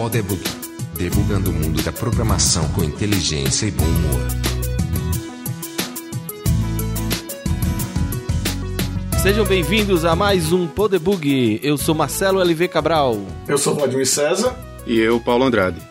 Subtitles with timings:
[0.00, 0.42] Podebug,
[0.96, 4.20] debugando o mundo da programação com inteligência e bom humor.
[9.20, 11.60] Sejam bem-vindos a mais um Podebug.
[11.62, 13.20] Eu sou Marcelo LV Cabral.
[13.46, 14.58] Eu sou Vladimir César.
[14.86, 15.82] E eu, Paulo Andrade.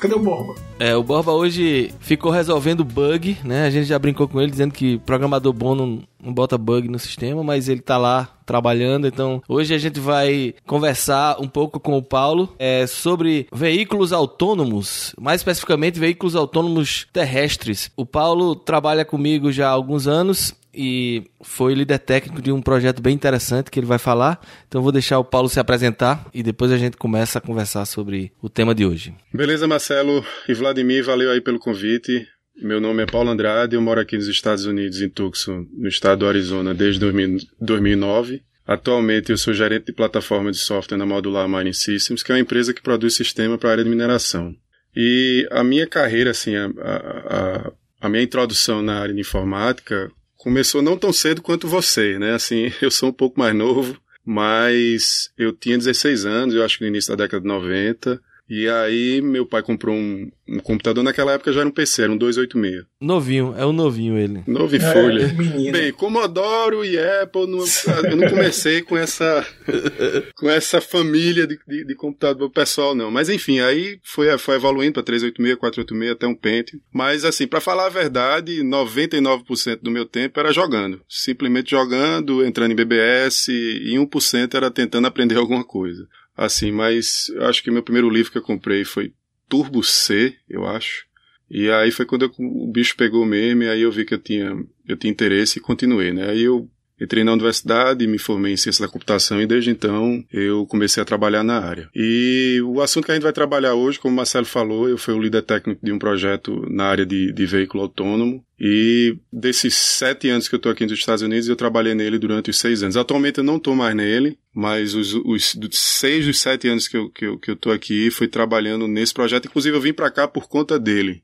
[0.00, 0.54] Cadê o Borba?
[0.78, 3.66] É, o Borba hoje ficou resolvendo bug, né?
[3.66, 6.98] A gente já brincou com ele dizendo que programador bom não, não bota bug no
[6.98, 9.06] sistema, mas ele tá lá trabalhando.
[9.06, 15.14] Então, hoje a gente vai conversar um pouco com o Paulo é, sobre veículos autônomos,
[15.20, 17.90] mais especificamente veículos autônomos terrestres.
[17.96, 23.00] O Paulo trabalha comigo já há alguns anos e foi líder técnico de um projeto
[23.00, 24.40] bem interessante que ele vai falar.
[24.66, 28.32] Então vou deixar o Paulo se apresentar e depois a gente começa a conversar sobre
[28.42, 29.14] o tema de hoje.
[29.32, 32.26] Beleza, Marcelo e Vladimir, valeu aí pelo convite.
[32.56, 36.20] Meu nome é Paulo Andrade, eu moro aqui nos Estados Unidos, em Tucson, no estado
[36.20, 38.42] do Arizona, desde 2009.
[38.66, 42.40] Atualmente eu sou gerente de plataforma de software na Modular Mining Systems, que é uma
[42.40, 44.54] empresa que produz sistema para a área de mineração.
[44.96, 50.80] E a minha carreira, assim, a, a, a minha introdução na área de informática começou
[50.80, 52.34] não tão cedo quanto você, né?
[52.34, 56.84] Assim, eu sou um pouco mais novo, mas eu tinha 16 anos, eu acho que
[56.84, 58.20] no início da década de 90.
[58.48, 62.12] E aí meu pai comprou um, um, computador, naquela época já era um PC, era
[62.12, 62.84] um 286.
[63.00, 64.42] Novinho, é o um novinho ele.
[64.46, 65.22] Novo em é, folha.
[65.24, 67.64] É, Bem, Commodore e Apple, não,
[68.10, 69.46] eu não comecei com essa
[70.36, 73.10] com essa família de, de, de, computador pessoal, não.
[73.10, 76.80] Mas enfim, aí foi, foi evoluindo para 386, 486, até um Pentium.
[76.92, 81.00] Mas assim, para falar a verdade, 99% do meu tempo era jogando.
[81.08, 87.46] Simplesmente jogando, entrando em BBS, e 1% era tentando aprender alguma coisa assim, mas eu
[87.46, 89.12] acho que meu primeiro livro que eu comprei foi
[89.48, 91.06] Turbo C, eu acho.
[91.50, 94.18] E aí foi quando eu, o bicho pegou mesmo, e aí eu vi que eu
[94.18, 96.30] tinha, eu tinha interesse e continuei, né?
[96.30, 96.68] Aí eu
[97.04, 101.04] Entrei na universidade, me formei em ciência da computação e desde então eu comecei a
[101.04, 101.90] trabalhar na área.
[101.94, 105.12] E o assunto que a gente vai trabalhar hoje, como o Marcelo falou, eu fui
[105.12, 108.42] o líder técnico de um projeto na área de, de veículo autônomo.
[108.58, 112.48] E desses sete anos que eu estou aqui nos Estados Unidos, eu trabalhei nele durante
[112.48, 112.96] os seis anos.
[112.96, 117.10] Atualmente eu não estou mais nele, mas os, os seis dos sete anos que eu,
[117.10, 119.44] que, eu, que eu aqui, fui trabalhando nesse projeto.
[119.44, 121.22] Inclusive eu vim para cá por conta dele.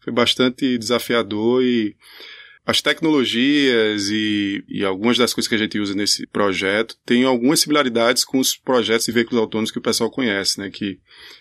[0.00, 1.94] Foi bastante desafiador e
[2.68, 7.60] as tecnologias e, e, algumas das coisas que a gente usa nesse projeto têm algumas
[7.60, 10.68] similaridades com os projetos de veículos autônomos que o pessoal conhece, né?
[10.68, 10.98] Que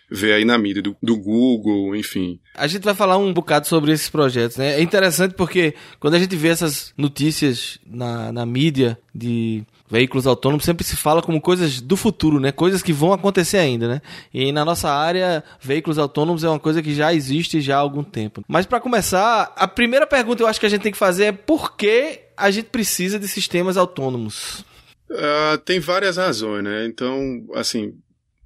[0.09, 2.39] vê aí na mídia do, do, Google, enfim.
[2.55, 4.79] A gente vai falar um bocado sobre esses projetos, né?
[4.79, 10.65] É interessante porque quando a gente vê essas notícias na, na mídia de veículos autônomos
[10.65, 12.51] sempre se fala como coisas do futuro, né?
[12.51, 14.01] Coisas que vão acontecer ainda, né?
[14.33, 18.03] E na nossa área, veículos autônomos é uma coisa que já existe já há algum
[18.03, 18.43] tempo.
[18.47, 21.31] Mas para começar, a primeira pergunta eu acho que a gente tem que fazer é
[21.31, 24.65] por que a gente precisa de sistemas autônomos?
[25.09, 26.85] Uh, tem várias razões, né?
[26.85, 27.93] Então, assim,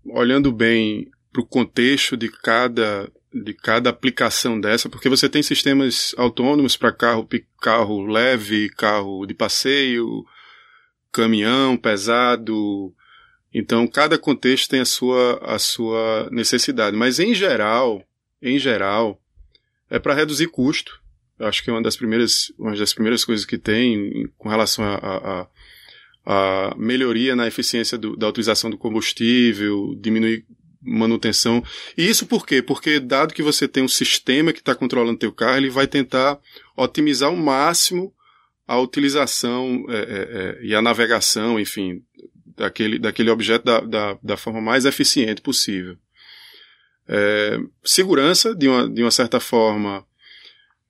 [0.06, 6.13] olhando bem para o contexto de cada de cada aplicação dessa, porque você tem sistemas
[6.18, 7.25] autônomos para carro,
[7.62, 10.25] carro leve, carro de passeio,
[11.11, 12.94] caminhão pesado.
[13.53, 16.95] Então, cada contexto tem a sua, a sua necessidade.
[16.95, 18.03] Mas, em geral,
[18.41, 19.22] em geral,
[19.89, 20.99] é para reduzir custo.
[21.38, 24.85] Eu acho que é uma das primeiras, uma das primeiras coisas que tem com relação
[24.85, 25.47] a, a,
[26.25, 30.45] a melhoria na eficiência do, da utilização do combustível, diminuir
[30.81, 31.63] manutenção.
[31.97, 32.61] E isso por quê?
[32.61, 36.39] Porque dado que você tem um sistema que está controlando teu carro, ele vai tentar
[36.75, 38.13] otimizar ao máximo
[38.67, 42.01] a utilização é, é, é, e a navegação, enfim,
[42.55, 45.97] daquele, daquele objeto da, da, da forma mais eficiente possível.
[47.07, 50.05] É, segurança, de uma, de uma certa forma,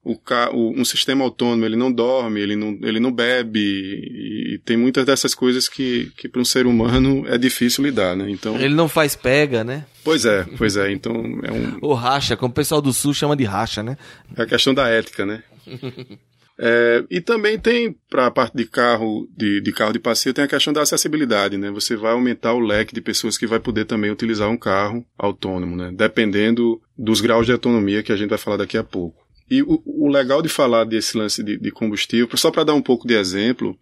[0.03, 0.13] o,
[0.53, 4.75] o, um sistema autônomo ele não dorme, ele não, ele não bebe, e, e tem
[4.75, 8.29] muitas dessas coisas que, que para um ser humano é difícil lidar, né?
[8.29, 9.85] Então, ele não faz pega, né?
[10.03, 11.77] Pois é, pois é, então é um...
[11.81, 13.97] Ou racha, como o pessoal do Sul chama de racha, né?
[14.35, 15.43] É a questão da ética, né?
[16.59, 20.44] É, e também tem, para a parte de carro, de, de carro de passeio, tem
[20.44, 21.71] a questão da acessibilidade, né?
[21.71, 25.75] Você vai aumentar o leque de pessoas que vai poder também utilizar um carro autônomo,
[25.75, 25.92] né?
[25.94, 29.25] Dependendo dos graus de autonomia que a gente vai falar daqui a pouco.
[29.50, 32.81] E o, o legal de falar desse lance de, de combustível, só para dar um
[32.81, 33.77] pouco de exemplo,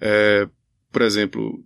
[0.00, 0.46] é,
[0.92, 1.58] por exemplo,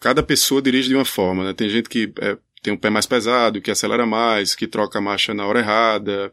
[0.00, 1.52] cada pessoa dirige de uma forma, né?
[1.52, 5.02] Tem gente que é, tem um pé mais pesado, que acelera mais, que troca a
[5.02, 6.32] marcha na hora errada,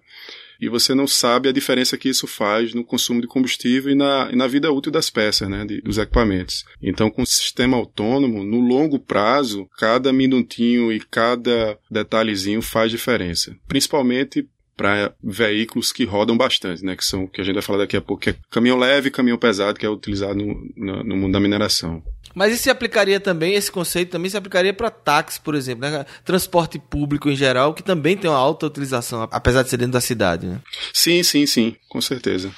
[0.59, 4.29] e você não sabe a diferença que isso faz no consumo de combustível e na,
[4.31, 6.65] e na vida útil das peças, né, de, dos equipamentos.
[6.81, 13.55] Então, com o sistema autônomo, no longo prazo, cada minutinho e cada detalhezinho faz diferença.
[13.67, 16.95] Principalmente para veículos que rodam bastante, né?
[16.95, 19.07] Que são o que a gente vai falar daqui a pouco, que é caminhão leve
[19.07, 22.04] e caminhão pesado, que é utilizado no, no, no mundo da mineração.
[22.33, 26.06] Mas isso se aplicaria também, esse conceito também se aplicaria para táxi, por exemplo, né?
[26.25, 30.01] transporte público em geral, que também tem uma alta utilização, apesar de ser dentro da
[30.01, 30.60] cidade, né?
[30.94, 32.51] Sim, sim, sim, com certeza.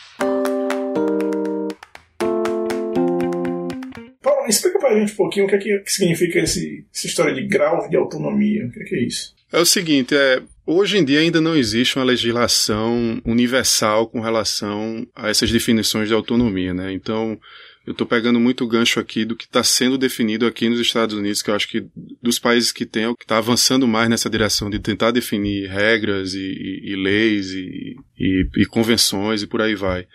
[4.49, 7.88] Explica pra gente um pouquinho o que, é que significa esse, essa história de grau
[7.89, 8.65] de autonomia.
[8.65, 9.35] O que é, que é isso?
[9.51, 15.07] É o seguinte, é, hoje em dia ainda não existe uma legislação universal com relação
[15.15, 16.91] a essas definições de autonomia, né?
[16.91, 17.39] Então,
[17.88, 21.41] eu estou pegando muito gancho aqui do que está sendo definido aqui nos Estados Unidos,
[21.41, 21.88] que eu acho que
[22.21, 25.69] dos países que tem, é o que está avançando mais nessa direção de tentar definir
[25.69, 30.05] regras e, e, e leis e, e, convenções e por aí vai.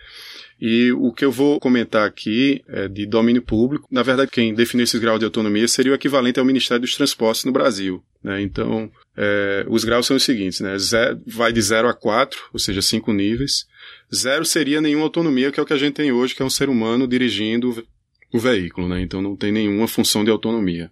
[0.59, 3.87] E o que eu vou comentar aqui é de domínio público.
[3.91, 7.43] Na verdade, quem definiu esses graus de autonomia seria o equivalente ao Ministério dos Transportes
[7.43, 8.03] no Brasil.
[8.23, 8.41] Né?
[8.41, 10.77] Então, é, os graus são os seguintes, né?
[10.79, 13.67] Zero, vai de 0 a 4, ou seja, cinco níveis.
[14.13, 16.49] Zero seria nenhuma autonomia, que é o que a gente tem hoje, que é um
[16.49, 17.85] ser humano dirigindo
[18.31, 19.01] o veículo, né?
[19.01, 20.89] Então não tem nenhuma função de autonomia.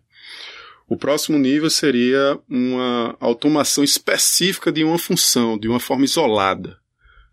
[0.88, 6.81] O próximo nível seria uma automação específica de uma função, de uma forma isolada.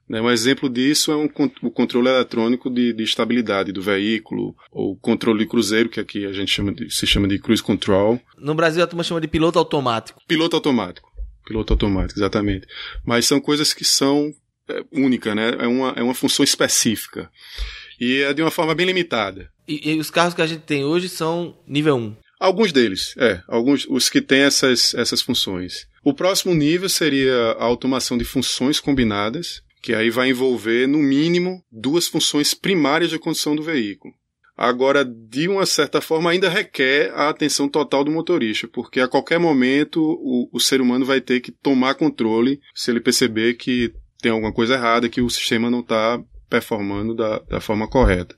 [0.09, 0.21] Né?
[0.21, 1.29] Um exemplo disso é um,
[1.63, 6.33] o controle eletrônico de, de, estabilidade do veículo, ou controle de cruzeiro, que aqui a
[6.33, 8.21] gente chama de, se chama de cruise control.
[8.39, 10.21] No Brasil a turma chama de piloto automático.
[10.27, 11.11] Piloto automático.
[11.47, 12.67] Piloto automático, exatamente.
[13.05, 14.33] Mas são coisas que são
[14.69, 15.57] é, única, né?
[15.59, 17.31] É uma, é uma função específica.
[18.01, 19.51] E é de uma forma bem limitada.
[19.67, 22.17] E, e os carros que a gente tem hoje são nível 1?
[22.41, 23.43] Alguns deles, é.
[23.49, 25.89] Alguns, os que têm essas, essas funções.
[26.05, 31.63] O próximo nível seria a automação de funções combinadas, que aí vai envolver, no mínimo,
[31.71, 34.15] duas funções primárias de condução do veículo.
[34.57, 39.39] Agora, de uma certa forma, ainda requer a atenção total do motorista, porque a qualquer
[39.39, 44.33] momento o, o ser humano vai ter que tomar controle se ele perceber que tem
[44.33, 46.21] alguma coisa errada, que o sistema não está
[46.51, 48.35] performando da, da forma correta.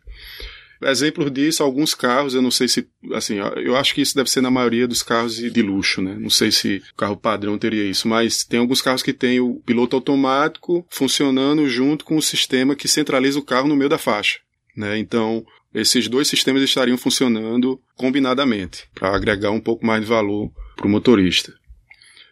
[0.82, 4.40] Exemplos disso, alguns carros, eu não sei se, assim, eu acho que isso deve ser
[4.40, 6.16] na maioria dos carros de luxo, né?
[6.18, 9.56] Não sei se o carro padrão teria isso, mas tem alguns carros que tem o
[9.56, 14.38] piloto automático funcionando junto com o sistema que centraliza o carro no meio da faixa,
[14.74, 14.98] né?
[14.98, 15.44] Então,
[15.74, 20.90] esses dois sistemas estariam funcionando combinadamente para agregar um pouco mais de valor para o
[20.90, 21.52] motorista.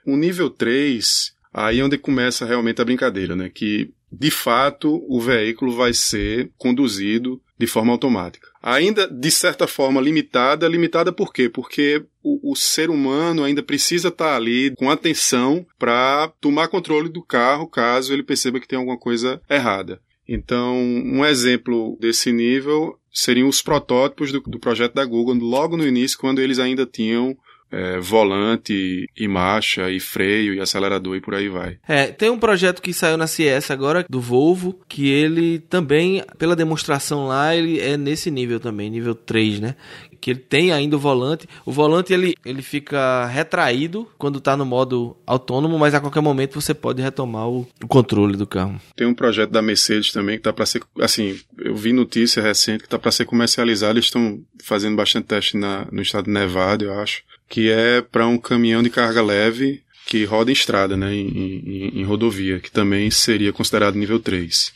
[0.06, 3.51] O nível 3 Aí é onde começa realmente a brincadeira, né?
[3.53, 8.47] Que de fato o veículo vai ser conduzido de forma automática.
[8.63, 11.49] Ainda de certa forma limitada, limitada por quê?
[11.49, 17.23] Porque o, o ser humano ainda precisa estar ali com atenção para tomar controle do
[17.23, 20.01] carro caso ele perceba que tem alguma coisa errada.
[20.29, 25.87] Então, um exemplo desse nível seriam os protótipos do, do projeto da Google logo no
[25.87, 27.37] início, quando eles ainda tinham
[27.70, 31.79] é, volante e marcha e freio e acelerador e por aí vai.
[31.87, 36.56] É, tem um projeto que saiu na CS agora do Volvo, que ele também, pela
[36.56, 39.75] demonstração lá, ele é nesse nível também, nível 3, né?
[40.20, 41.47] Que ele tem ainda o volante.
[41.65, 46.61] O volante ele, ele fica retraído quando está no modo autônomo, mas a qualquer momento
[46.61, 48.81] você pode retomar o, o controle do carro.
[48.97, 52.82] Tem um projeto da Mercedes também que tá para ser, assim, eu vi notícia recente
[52.82, 56.85] que tá para ser comercializado, eles estão fazendo bastante teste na, no estado de Nevada,
[56.85, 61.15] eu acho que é para um caminhão de carga leve que roda em estrada, né,
[61.15, 64.73] em, em, em, rodovia, que também seria considerado nível 3.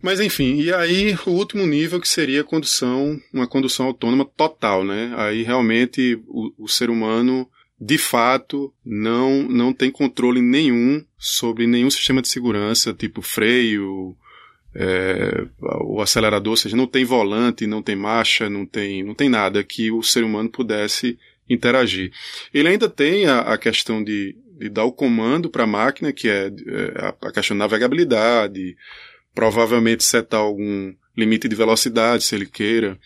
[0.00, 5.12] Mas enfim, e aí o último nível que seria condução, uma condução autônoma total, né?
[5.14, 7.46] Aí realmente o, o ser humano
[7.78, 14.16] de fato não não tem controle nenhum sobre nenhum sistema de segurança, tipo freio,
[14.74, 19.28] é, o acelerador, ou seja, não tem volante, não tem marcha, não tem, não tem
[19.28, 21.18] nada que o ser humano pudesse
[21.50, 22.12] interagir.
[22.54, 26.28] Ele ainda tem a, a questão de, de, dar o comando para a máquina, que
[26.28, 28.76] é, é a questão de navegabilidade,
[29.34, 32.96] provavelmente setar algum limite de velocidade, se ele queira.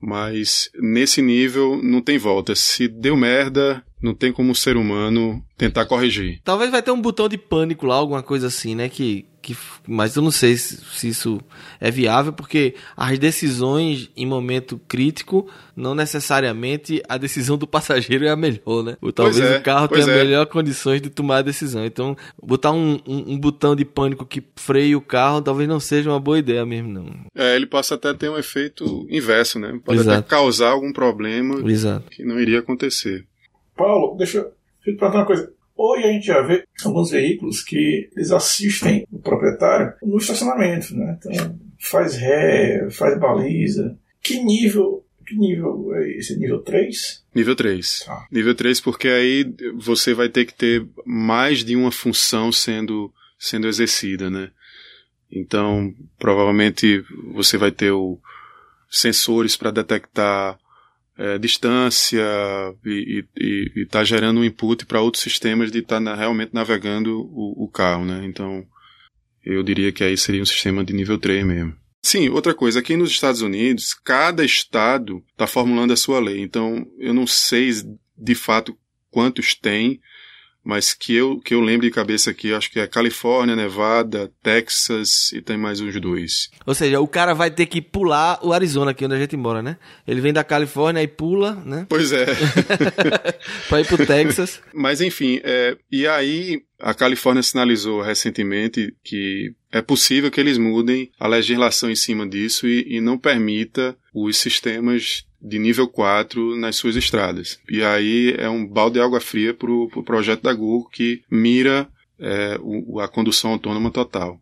[0.00, 2.54] Mas nesse nível não tem volta.
[2.54, 6.40] Se deu merda, não tem como o ser humano tentar corrigir.
[6.44, 8.88] Talvez vai ter um botão de pânico lá, alguma coisa assim, né?
[8.88, 9.56] Que, que,
[9.88, 11.40] mas eu não sei se, se, isso
[11.80, 18.30] é viável, porque as decisões em momento crítico, não necessariamente a decisão do passageiro é
[18.30, 18.96] a melhor, né?
[19.00, 20.24] Ou talvez é, o carro tenha é.
[20.24, 21.86] melhor condições de tomar a decisão.
[21.86, 26.10] Então, botar um, um, um, botão de pânico que freie o carro talvez não seja
[26.10, 27.06] uma boa ideia mesmo, não.
[27.34, 29.80] É, ele passa até a ter um efeito inverso, né?
[29.82, 30.18] Pode Exato.
[30.18, 32.10] até causar algum problema Exato.
[32.10, 33.24] que não iria acontecer.
[33.76, 34.44] Paulo, deixa eu
[34.82, 35.52] te perguntar uma coisa.
[35.76, 41.18] Hoje a gente já vê alguns veículos que eles assistem o proprietário no estacionamento, né?
[41.18, 43.98] Então, faz ré, faz baliza.
[44.22, 46.38] Que nível, que nível é esse?
[46.38, 47.24] Nível 3?
[47.34, 48.04] Nível 3.
[48.08, 48.26] Ah.
[48.30, 53.66] Nível 3 porque aí você vai ter que ter mais de uma função sendo sendo
[53.66, 54.50] exercida, né?
[55.30, 58.18] Então, provavelmente você vai ter o,
[58.94, 60.58] sensores para detectar
[61.16, 62.22] é, distância
[62.84, 63.24] e
[63.76, 68.04] está gerando um input para outros sistemas de estar tá realmente navegando o, o, carro,
[68.04, 68.24] né?
[68.24, 68.66] Então,
[69.44, 71.76] eu diria que aí seria um sistema de nível 3 mesmo.
[72.02, 76.40] Sim, outra coisa, aqui nos Estados Unidos, cada estado está formulando a sua lei.
[76.40, 77.70] Então, eu não sei
[78.16, 78.76] de fato
[79.10, 80.00] quantos tem,
[80.64, 85.30] mas que eu, que eu lembro de cabeça aqui, acho que é Califórnia, Nevada, Texas
[85.32, 86.50] e tem mais uns dois.
[86.64, 89.62] Ou seja, o cara vai ter que pular o Arizona aqui onde a gente mora,
[89.62, 89.76] né?
[90.08, 91.86] Ele vem da Califórnia e pula, né?
[91.88, 92.24] Pois é.
[93.68, 94.60] para ir pro Texas.
[94.72, 101.10] Mas enfim, é, e aí a Califórnia sinalizou recentemente que é possível que eles mudem
[101.18, 106.76] a legislação em cima disso e, e não permita os sistemas de nível 4 nas
[106.76, 107.58] suas estradas.
[107.68, 111.22] E aí é um balde de água fria para o pro projeto da Google que
[111.28, 111.88] mira
[112.20, 114.40] é, o, a condução autônoma total.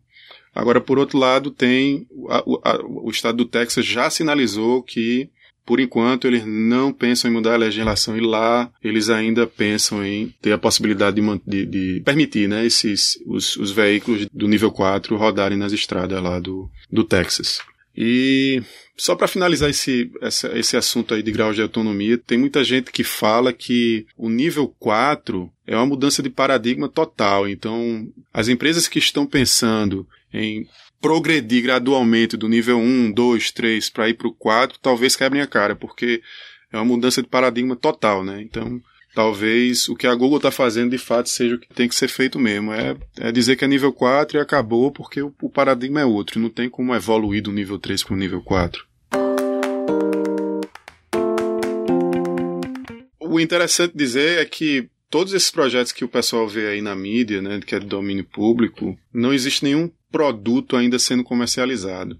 [0.53, 2.37] Agora, por outro lado, tem a,
[2.69, 5.31] a, o estado do Texas já sinalizou que,
[5.65, 10.33] por enquanto, eles não pensam em mudar a legislação e lá eles ainda pensam em
[10.41, 15.15] ter a possibilidade de, de, de permitir né, esses, os, os veículos do nível 4
[15.15, 17.59] rodarem nas estradas lá do, do Texas.
[17.95, 18.61] E
[18.97, 22.91] só para finalizar esse, essa, esse assunto aí de grau de autonomia, tem muita gente
[22.91, 27.47] que fala que o nível 4 é uma mudança de paradigma total.
[27.47, 30.67] Então, as empresas que estão pensando em
[31.03, 35.45] progredir gradualmente do nível 1, 2, 3 para ir para o 4, talvez quebrem a
[35.45, 36.21] cara, porque
[36.71, 38.41] é uma mudança de paradigma total, né?
[38.41, 38.81] Então,
[39.13, 42.07] talvez o que a Google está fazendo de fato seja o que tem que ser
[42.07, 42.71] feito mesmo.
[42.71, 46.39] É, é dizer que é nível 4 e acabou porque o, o paradigma é outro.
[46.39, 48.85] Não tem como evoluir do nível 3 para o nível 4.
[53.19, 57.41] O interessante dizer é que todos esses projetos que o pessoal vê aí na mídia,
[57.41, 62.19] né, que é de domínio público, não existe nenhum produto ainda sendo comercializado.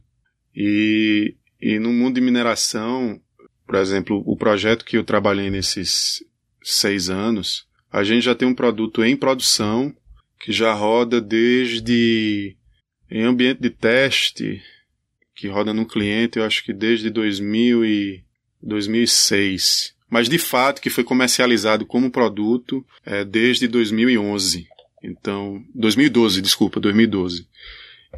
[0.56, 3.22] E, e no mundo de mineração,
[3.68, 6.26] por exemplo, o projeto que eu trabalhei nesses
[6.64, 9.96] seis anos, a gente já tem um produto em produção
[10.40, 12.58] que já roda desde
[13.12, 14.60] em ambiente de teste,
[15.36, 18.24] que roda no cliente, eu acho que desde 2000 e
[18.62, 19.94] 2006.
[20.10, 24.68] Mas de fato que foi comercializado como produto é, desde 2011.
[25.04, 27.48] Então, 2012, desculpa, 2012.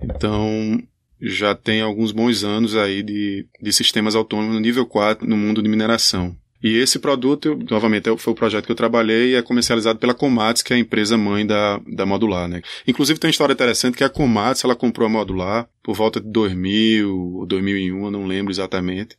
[0.02, 0.82] Então,
[1.22, 5.62] já tem alguns bons anos aí de, de sistemas autônomos no nível 4 no mundo
[5.62, 6.36] de mineração.
[6.64, 10.64] E esse produto, novamente, foi o projeto que eu trabalhei e é comercializado pela Comatis,
[10.64, 12.62] que é a empresa mãe da, da Modular, né?
[12.88, 16.28] Inclusive tem uma história interessante que a Comatis, ela comprou a Modular por volta de
[16.28, 19.16] 2000 ou 2001, eu não lembro exatamente.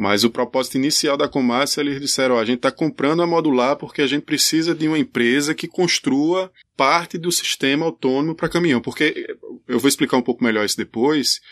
[0.00, 3.76] Mas o propósito inicial da Comatis, eles disseram, ó, a gente está comprando a Modular
[3.76, 8.80] porque a gente precisa de uma empresa que construa parte do sistema autônomo para caminhão.
[8.80, 9.36] Porque,
[9.68, 11.42] eu vou explicar um pouco melhor isso depois,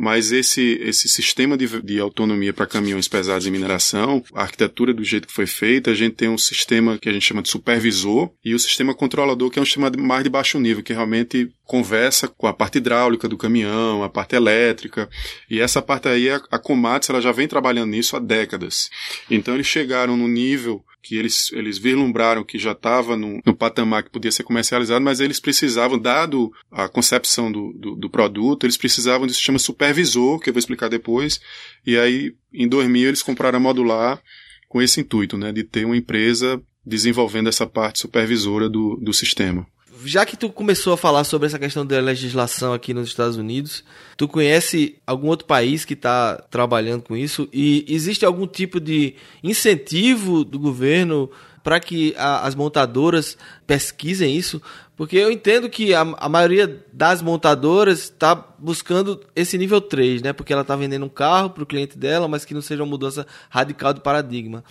[0.00, 5.04] mas esse, esse sistema de, de autonomia para caminhões pesados em mineração, a arquitetura do
[5.04, 8.30] jeito que foi feita, a gente tem um sistema que a gente chama de supervisor
[8.42, 12.26] e o sistema controlador, que é um sistema mais de baixo nível, que realmente conversa
[12.28, 15.06] com a parte hidráulica do caminhão, a parte elétrica.
[15.50, 18.88] E essa parte aí, a, a Komatsu, ela já vem trabalhando nisso há décadas.
[19.30, 24.02] Então eles chegaram no nível que eles, eles vislumbraram que já estava no, no, patamar
[24.02, 28.76] que podia ser comercializado, mas eles precisavam, dado a concepção do, do, do produto, eles
[28.76, 31.40] precisavam de um sistema supervisor, que eu vou explicar depois,
[31.86, 34.22] e aí em 2000 eles compraram a Modular
[34.68, 39.66] com esse intuito, né, de ter uma empresa desenvolvendo essa parte supervisora do, do sistema
[40.04, 43.84] já que tu começou a falar sobre essa questão da legislação aqui nos Estados Unidos,
[44.16, 47.48] tu conhece algum outro país que está trabalhando com isso?
[47.52, 51.30] E existe algum tipo de incentivo do governo
[51.62, 54.60] para que a, as montadoras pesquisem isso?
[54.96, 60.32] Porque eu entendo que a, a maioria das montadoras está buscando esse nível 3, né?
[60.32, 62.90] Porque ela está vendendo um carro para o cliente dela, mas que não seja uma
[62.90, 64.62] mudança radical de paradigma.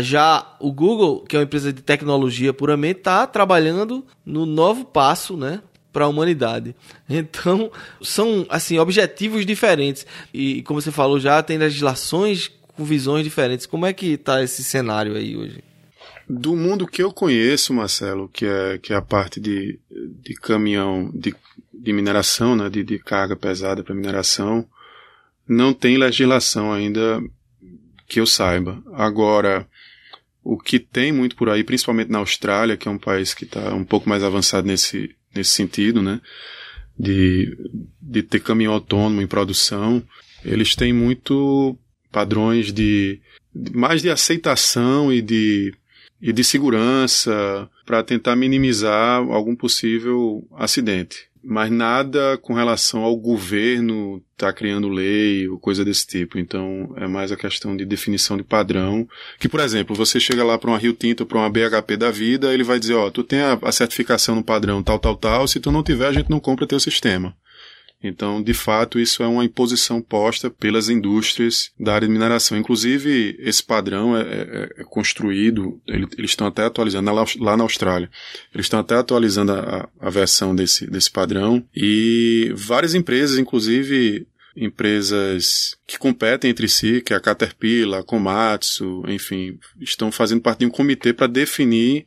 [0.00, 5.36] Já o Google, que é uma empresa de tecnologia puramente, está trabalhando no novo passo,
[5.36, 5.62] né?
[5.92, 6.74] para a humanidade.
[7.08, 13.66] Então, são assim objetivos diferentes e como você falou já tem legislações com visões diferentes.
[13.66, 15.64] Como é que está esse cenário aí hoje?
[16.28, 21.10] Do mundo que eu conheço, Marcelo, que é, que é a parte de, de caminhão
[21.14, 21.34] de,
[21.72, 24.66] de mineração, né, de, de carga pesada para mineração,
[25.48, 27.20] não tem legislação ainda
[28.06, 28.82] que eu saiba.
[28.92, 29.66] Agora,
[30.48, 33.74] o que tem muito por aí, principalmente na Austrália, que é um país que está
[33.74, 36.22] um pouco mais avançado nesse, nesse sentido, né?
[36.98, 37.54] De,
[38.00, 40.02] de ter caminhão autônomo em produção,
[40.42, 41.78] eles têm muito
[42.10, 43.20] padrões de,
[43.54, 45.74] de mais de aceitação e de,
[46.18, 51.27] e de segurança para tentar minimizar algum possível acidente.
[51.42, 56.38] Mas nada com relação ao governo tá criando lei ou coisa desse tipo.
[56.38, 59.08] Então é mais a questão de definição de padrão.
[59.38, 62.52] Que, por exemplo, você chega lá para uma Rio Tinto, para uma BHP da vida,
[62.54, 65.70] ele vai dizer, ó, tu tem a certificação no padrão tal, tal, tal, se tu
[65.70, 67.34] não tiver, a gente não compra teu sistema.
[68.02, 72.56] Então, de fato, isso é uma imposição posta pelas indústrias da área de mineração.
[72.56, 77.64] Inclusive, esse padrão é, é, é construído, ele, eles estão até atualizando lá, lá, na
[77.64, 78.08] Austrália.
[78.54, 84.26] Eles estão até atualizando a, a versão desse, desse padrão e várias empresas, inclusive
[84.56, 90.60] empresas que competem entre si, que é a Caterpillar, a Komatsu, enfim, estão fazendo parte
[90.60, 92.06] de um comitê para definir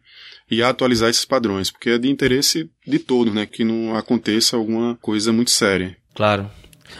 [0.51, 4.97] e atualizar esses padrões, porque é de interesse de todos, né, que não aconteça alguma
[5.01, 5.95] coisa muito séria.
[6.13, 6.51] Claro.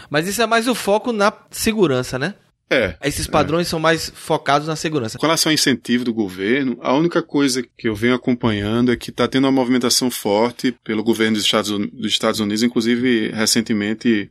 [0.08, 2.34] Mas isso é mais o foco na segurança, né?
[2.70, 2.96] É.
[3.04, 3.70] Esses padrões é.
[3.70, 5.18] são mais focados na segurança.
[5.18, 9.10] Com relação ao incentivo do governo, a única coisa que eu venho acompanhando é que
[9.10, 14.30] está tendo uma movimentação forte pelo governo dos Estados, dos Estados Unidos, inclusive recentemente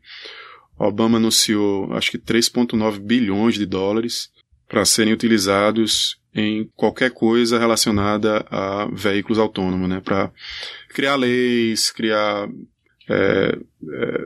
[0.80, 4.30] Obama anunciou acho que 3,9 bilhões de dólares
[4.68, 10.02] para serem utilizados em qualquer coisa relacionada a veículos autônomos, né?
[10.04, 10.32] Para
[10.90, 12.48] criar leis, criar
[13.10, 13.58] é,
[13.94, 14.26] é,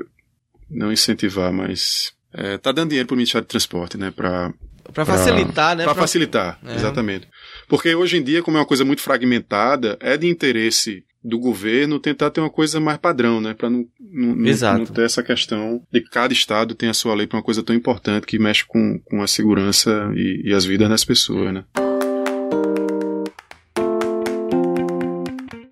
[0.69, 4.12] não incentivar, mas é, tá dando dinheiro para o Ministério de Transporte, né?
[4.12, 4.53] Para
[4.93, 5.83] para facilitar, né?
[5.83, 6.03] Para pra...
[6.03, 6.75] facilitar, é.
[6.75, 7.27] exatamente.
[7.67, 12.00] Porque hoje em dia, como é uma coisa muito fragmentada, é de interesse do governo
[12.00, 13.55] tentar ter uma coisa mais padrão, né?
[13.55, 17.25] Para não, não, não, ter essa questão de que cada estado tem a sua lei
[17.25, 20.88] para uma coisa tão importante que mexe com, com a segurança e, e as vidas
[20.88, 21.65] das pessoas, né?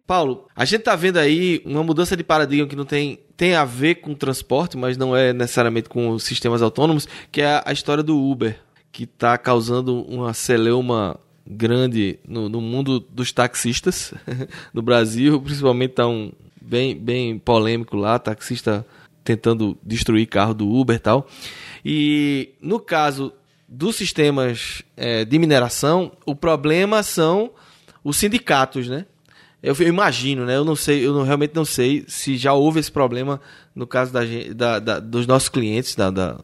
[0.05, 3.63] Paulo, a gente tá vendo aí uma mudança de paradigma que não tem, tem a
[3.63, 8.17] ver com transporte, mas não é necessariamente com sistemas autônomos, que é a história do
[8.19, 8.59] Uber,
[8.91, 11.17] que está causando uma celeuma
[11.47, 14.13] grande no, no mundo dos taxistas
[14.73, 16.31] no Brasil, principalmente tá um
[16.61, 18.85] bem, bem polêmico lá, taxista
[19.23, 21.27] tentando destruir carro do Uber e tal.
[21.83, 23.33] E no caso
[23.67, 27.51] dos sistemas é, de mineração, o problema são
[28.03, 29.05] os sindicatos, né?
[29.63, 30.57] Eu, eu, imagino, né?
[30.57, 33.39] Eu não sei, eu não, realmente não sei se já houve esse problema
[33.73, 34.19] no caso da,
[34.53, 36.37] da, da dos nossos clientes da, da,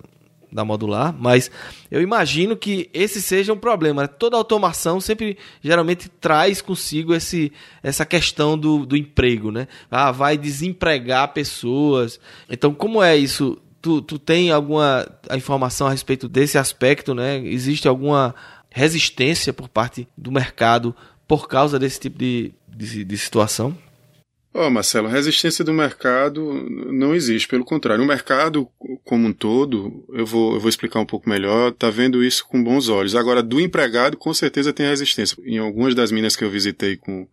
[0.50, 1.52] da, modular, mas
[1.92, 4.08] eu imagino que esse seja um problema.
[4.08, 7.52] Toda automação sempre geralmente traz consigo esse,
[7.84, 9.68] essa questão do, do emprego, né?
[9.92, 12.22] Ah, vai desempregar pessoas.
[12.50, 13.58] Então, como é isso?
[13.82, 15.06] Tu, tu tem alguma
[15.36, 17.38] informação a respeito desse aspecto, né?
[17.40, 18.34] Existe alguma
[18.70, 20.96] resistência por parte do mercado
[21.28, 23.78] por causa desse tipo de, de, de situação?
[24.52, 28.04] Ó, oh, Marcelo, resistência do mercado não existe, pelo contrário.
[28.04, 28.68] O mercado
[29.04, 32.64] como um todo, eu vou, eu vou explicar um pouco melhor, tá vendo isso com
[32.64, 33.16] bons olhos.
[33.16, 35.38] Agora, do empregado, com certeza tem resistência.
[35.46, 37.28] Em algumas das minas que eu visitei com,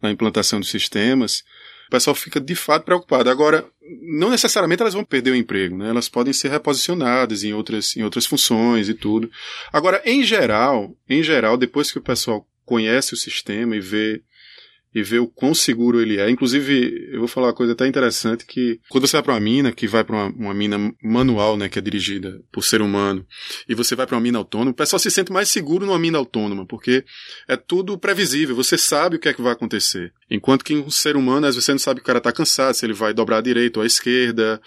[0.00, 1.42] na implantação dos sistemas,
[1.88, 3.30] o pessoal fica de fato preocupado.
[3.30, 3.66] Agora,
[4.00, 5.88] não necessariamente elas vão perder o emprego, né?
[5.88, 9.28] Elas podem ser reposicionadas em outras, em outras funções e tudo.
[9.72, 14.22] Agora, em geral, em geral, depois que o pessoal conhece o sistema e vê
[14.94, 16.28] e ver o quão seguro ele é.
[16.28, 19.72] Inclusive, eu vou falar uma coisa até interessante que quando você vai para uma mina,
[19.72, 23.24] que vai para uma, uma, mina manual, né, que é dirigida por ser humano,
[23.68, 26.18] e você vai para uma mina autônoma, o pessoal se sente mais seguro numa mina
[26.18, 27.04] autônoma, porque
[27.46, 30.12] é tudo previsível, você sabe o que é que vai acontecer.
[30.28, 32.74] Enquanto que um ser humano, às vezes você não sabe que o cara tá cansado,
[32.74, 34.60] se ele vai dobrar à direita ou à esquerda,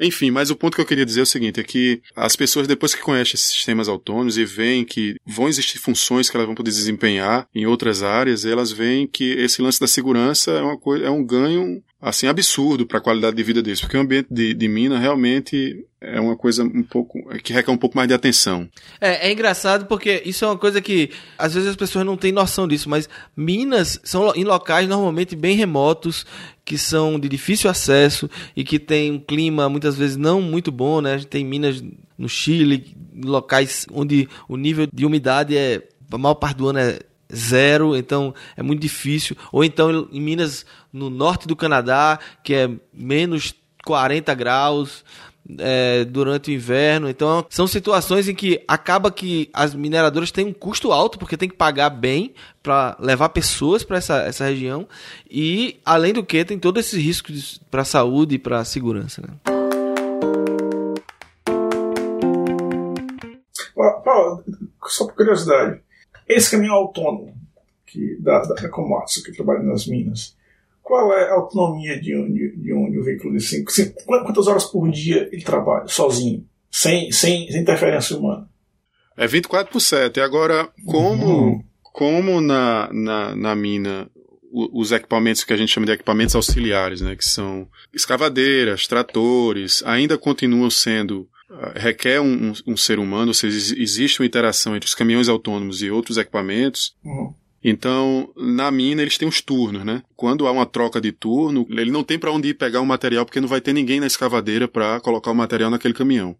[0.00, 2.66] enfim, mas o ponto que eu queria dizer é o seguinte, é que as pessoas
[2.66, 6.54] depois que conhecem esses sistemas autônomos e veem que vão existir funções que elas vão
[6.54, 11.06] poder desempenhar em outras áreas, elas veem que esse lance da segurança é, uma coisa,
[11.06, 14.54] é um ganho assim absurdo para a qualidade de vida deles, porque o ambiente de,
[14.54, 18.68] de mina realmente é uma coisa um pouco que requer um pouco mais de atenção.
[19.00, 22.30] É, é engraçado porque isso é uma coisa que às vezes as pessoas não têm
[22.30, 26.24] noção disso, mas minas são em locais normalmente bem remotos
[26.68, 31.00] que são de difícil acesso e que tem um clima muitas vezes não muito bom,
[31.00, 31.14] né?
[31.14, 31.82] A gente tem minas
[32.18, 36.98] no Chile, locais onde o nível de umidade é a maior parte do ano é
[37.34, 39.34] zero, então é muito difícil.
[39.50, 43.54] Ou então em Minas, no norte do Canadá, que é menos
[43.86, 45.02] 40 graus
[45.58, 47.08] é, durante o inverno.
[47.08, 51.48] Então são situações em que acaba que as mineradoras têm um custo alto, porque tem
[51.48, 54.86] que pagar bem para levar pessoas para essa, essa região.
[55.30, 59.22] E, além do que, tem todos esses riscos para a saúde e para a segurança.
[59.22, 59.28] Né?
[64.08, 64.42] Paulo,
[64.86, 65.80] só por curiosidade,
[66.26, 67.34] esse caminhão autônomo
[67.86, 70.34] que, da, da Komatsu, que trabalha nas minas,
[70.88, 73.70] qual é a autonomia de um, de, um, de um veículo de 5?
[74.06, 78.48] Quantas horas por dia ele trabalha sozinho, sem, sem, sem interferência humana?
[79.14, 80.18] É 24 por 7.
[80.20, 81.64] Agora, como, uhum.
[81.82, 84.10] como na, na, na mina
[84.50, 90.16] os equipamentos que a gente chama de equipamentos auxiliares, né, que são escavadeiras, tratores, ainda
[90.16, 94.86] continuam sendo ah, requer um, um, um, ser humano, ou seja, existe uma interação entre
[94.86, 96.96] os caminhões autônomos e outros equipamentos.
[97.04, 97.34] Uhum.
[97.62, 100.02] Então, na mina eles têm os turnos, né?
[100.16, 103.24] Quando há uma troca de turno, ele não tem para onde ir pegar o material
[103.24, 106.36] porque não vai ter ninguém na escavadeira para colocar o material naquele caminhão.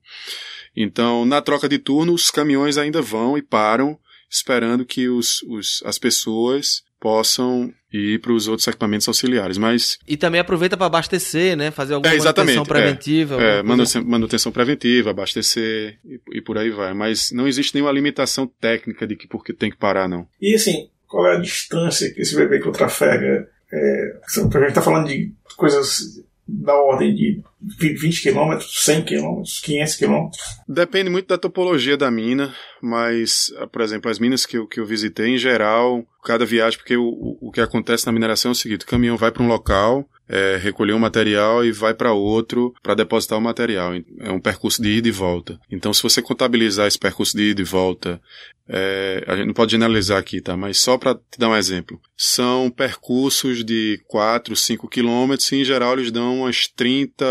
[0.77, 3.99] Então, na troca de turno, os caminhões ainda vão e param,
[4.31, 10.17] esperando que os, os as pessoas possam ir para os outros equipamentos auxiliares, mas e
[10.17, 11.71] também aproveita para abastecer, né?
[11.71, 16.71] Fazer alguma é, manutenção preventiva, é, é manutenção, manutenção preventiva, abastecer e, e, por aí
[16.71, 16.93] vai.
[16.93, 20.27] Mas não existe nenhuma limitação técnica de que porque tem que parar, não.
[20.41, 23.49] E assim, qual é a distância que esse veículo trafega?
[23.73, 29.97] É, a gente está falando de coisas da ordem de 20 km, 100 km, 500
[29.97, 30.29] km?
[30.67, 34.87] Depende muito da topologia da mina, mas, por exemplo, as minas que eu, que eu
[34.87, 38.85] visitei, em geral, cada viagem, porque o, o que acontece na mineração é o seguinte:
[38.85, 42.95] o caminhão vai para um local, é, recolher um material e vai para outro para
[42.95, 43.93] depositar o material.
[44.21, 45.59] É um percurso de ida e volta.
[45.71, 48.21] Então, se você contabilizar esse percurso de ida e volta,
[48.69, 50.57] é, a gente não pode generalizar aqui, tá?
[50.57, 51.99] Mas só para te dar um exemplo.
[52.17, 57.25] São percursos de 4, 5 quilômetros e, em geral, eles dão umas 30,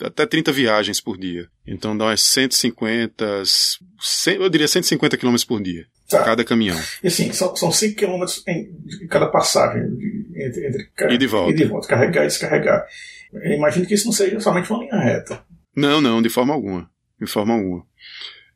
[0.00, 1.46] até 30 viagens por dia.
[1.66, 3.42] Então, dá umas 150,
[4.00, 5.84] 100, eu diria 150 quilômetros por dia.
[6.18, 6.24] Tá.
[6.24, 6.78] Cada caminhão.
[7.02, 9.82] E assim, são, são 5 km em, cada passagem
[10.34, 11.50] entre, entre e de volta.
[11.52, 12.86] E de volta, carregar e descarregar.
[13.32, 15.42] Eu imagino que isso não seja somente uma linha reta.
[15.74, 16.90] Não, não, de forma alguma.
[17.20, 17.84] De forma alguma.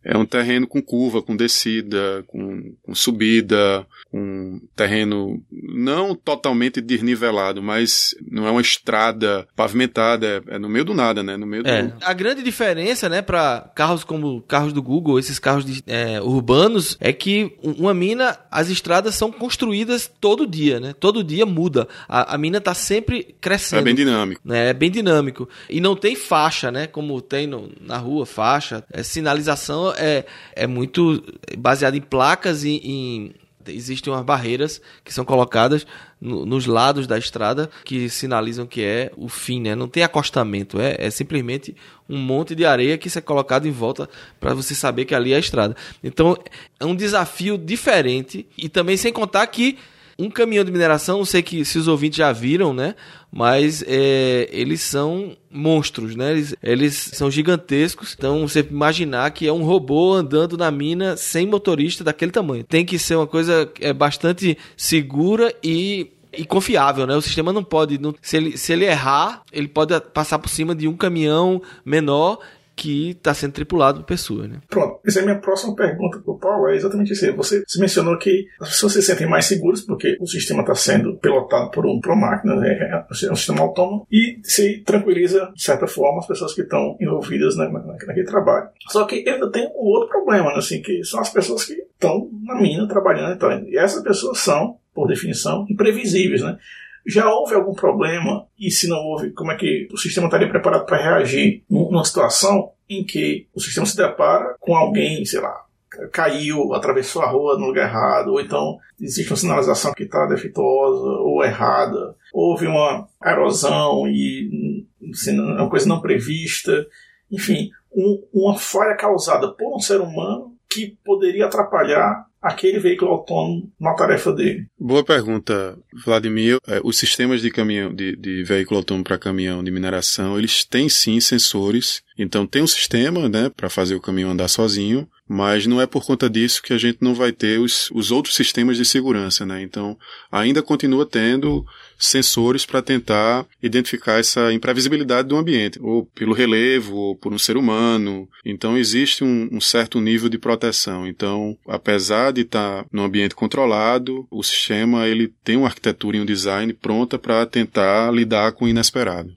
[0.09, 7.61] É um terreno com curva, com descida, com, com subida, um terreno não totalmente desnivelado,
[7.61, 11.37] mas não é uma estrada pavimentada, é, é no meio do nada, né?
[11.37, 11.83] No meio é.
[11.83, 11.95] do...
[12.05, 16.97] A grande diferença, né, para carros como carros do Google, esses carros de, é, urbanos,
[17.01, 20.95] é que uma mina, as estradas são construídas todo dia, né?
[20.99, 21.89] Todo dia muda.
[22.09, 23.81] A, a mina tá sempre crescendo.
[23.81, 24.41] É bem dinâmico.
[24.45, 24.71] Né?
[24.71, 25.49] É bem dinâmico.
[25.69, 26.87] E não tem faixa, né?
[26.87, 28.85] Como tem no, na rua, faixa.
[28.93, 31.23] É, sinalização é, é muito
[31.59, 33.35] baseada em placas e em
[33.69, 35.87] existem umas barreiras que são colocadas
[36.21, 39.75] no, nos lados da estrada que sinalizam que é o fim, né?
[39.75, 41.75] Não tem acostamento, é, é simplesmente
[42.09, 45.37] um monte de areia que é colocado em volta para você saber que ali é
[45.37, 45.77] a estrada.
[46.03, 46.37] Então
[46.79, 49.79] é um desafio diferente e também sem contar que
[50.19, 52.95] um caminhão de mineração, não sei que, se os ouvintes já viram, né?
[53.31, 56.33] Mas é, eles são monstros, né?
[56.33, 58.15] Eles, eles, são gigantescos.
[58.17, 62.65] Então você imaginar que é um robô andando na mina sem motorista daquele tamanho.
[62.65, 67.17] Tem que ser uma coisa é, bastante segura e e confiável, né?
[67.17, 70.75] O sistema não pode, não, se, ele, se ele errar, ele pode passar por cima
[70.75, 72.39] de um caminhão menor
[72.77, 74.49] que está sendo tripulado por pessoas.
[74.49, 74.61] Né?
[74.69, 77.33] Pronto, essa é a minha próxima pergunta para o Paulo, é exatamente isso.
[77.35, 81.71] Você mencionou que as pessoas se sentem mais seguras porque o sistema está sendo pilotado
[81.71, 82.69] por, um, por uma máquina, né?
[82.69, 87.57] é um sistema autônomo, e se tranquiliza, de certa forma, as pessoas que estão envolvidas
[87.57, 88.69] né, naquele trabalho.
[88.89, 92.29] Só que ainda tem um outro problema, né, assim, que são as pessoas que estão
[92.43, 93.35] na mina trabalhando.
[93.35, 96.59] Então, e essas pessoas são, por definição, imprevisíveis, né?
[97.07, 98.47] Já houve algum problema?
[98.59, 102.73] E se não houve, como é que o sistema estaria preparado para reagir numa situação
[102.89, 105.65] em que o sistema se depara com alguém, sei lá,
[106.13, 111.09] caiu, atravessou a rua no lugar errado, ou então existe uma sinalização que está defeituosa
[111.21, 116.87] ou errada, houve uma erosão e assim, uma coisa não prevista,
[117.31, 123.73] enfim, um, uma falha causada por um ser humano que poderia atrapalhar aquele veículo autônomo
[123.81, 124.67] na tarefa dele?
[124.79, 126.59] Boa pergunta, Vladimir.
[126.67, 130.89] É, os sistemas de caminhão, de, de veículo autônomo para caminhão de mineração, eles têm
[130.89, 132.03] sim sensores.
[132.19, 136.05] Então tem um sistema, né, para fazer o caminhão andar sozinho, mas não é por
[136.05, 139.61] conta disso que a gente não vai ter os, os outros sistemas de segurança, né?
[139.61, 139.99] Então,
[140.31, 141.65] ainda continua tendo
[141.99, 147.57] sensores para tentar identificar essa imprevisibilidade do ambiente, ou pelo relevo, ou por um ser
[147.57, 148.29] humano.
[148.45, 151.07] Então, existe um, um certo nível de proteção.
[151.07, 156.21] Então, apesar de estar tá no ambiente controlado, o sistema ele tem uma arquitetura e
[156.21, 159.31] um design pronta para tentar lidar com o inesperado.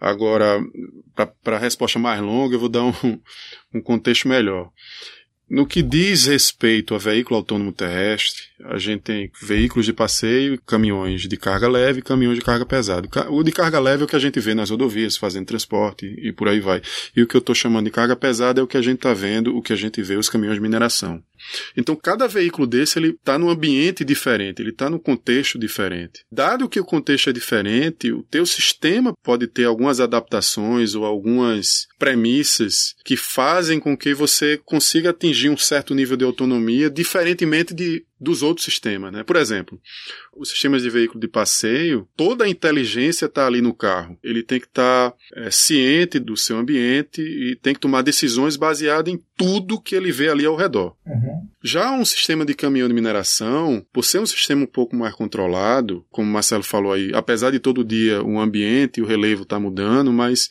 [0.00, 0.60] Agora,
[1.42, 2.92] para a resposta mais longa, eu vou dar um,
[3.72, 4.70] um contexto melhor.
[5.48, 11.22] No que diz respeito a veículo autônomo terrestre, a gente tem veículos de passeio, caminhões
[11.22, 13.08] de carga leve e caminhões de carga pesada.
[13.30, 16.32] O de carga leve é o que a gente vê nas rodovias, fazendo transporte e
[16.32, 16.82] por aí vai.
[17.14, 19.14] E o que eu estou chamando de carga pesada é o que a gente está
[19.14, 21.22] vendo, o que a gente vê os caminhões de mineração.
[21.76, 26.24] Então, cada veículo desse ele está num ambiente diferente, ele está num contexto diferente.
[26.30, 31.86] Dado que o contexto é diferente, o teu sistema pode ter algumas adaptações ou algumas
[31.98, 38.04] premissas que fazem com que você consiga atingir um certo nível de autonomia, diferentemente de
[38.18, 39.22] dos outros sistemas, né?
[39.22, 39.80] Por exemplo,
[40.34, 44.18] os sistemas de veículo de passeio, toda a inteligência está ali no carro.
[44.22, 48.56] Ele tem que estar tá, é, ciente do seu ambiente e tem que tomar decisões
[48.56, 50.96] baseadas em tudo que ele vê ali ao redor.
[51.06, 51.46] Uhum.
[51.62, 56.04] Já um sistema de caminhão de mineração, por ser um sistema um pouco mais controlado,
[56.10, 59.56] como o Marcelo falou aí, apesar de todo dia o ambiente e o relevo estar
[59.56, 60.48] tá mudando, mas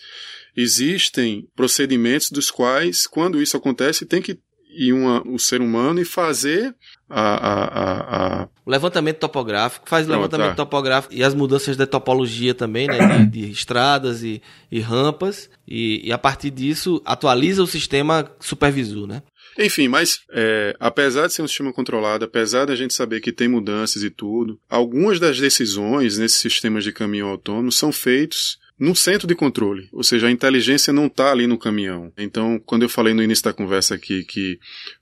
[0.55, 4.39] existem procedimentos dos quais, quando isso acontece, tem que
[4.75, 6.75] ir uma, o ser humano e fazer
[7.09, 8.49] a, a, a.
[8.65, 10.55] O levantamento topográfico, faz o levantamento tá.
[10.55, 13.25] topográfico e as mudanças de topologia também, né?
[13.25, 15.49] De, de estradas e, e rampas.
[15.67, 19.21] E, e, a partir disso atualiza o sistema supervisor, né?
[19.57, 23.47] Enfim, mas é, apesar de ser um sistema controlado, apesar da gente saber que tem
[23.47, 29.25] mudanças e tudo, algumas das decisões nesses sistemas de caminhão autônomo são feitos no centro
[29.27, 32.11] de controle, ou seja, a inteligência não está ali no caminhão.
[32.17, 34.59] Então, quando eu falei no início da conversa aqui que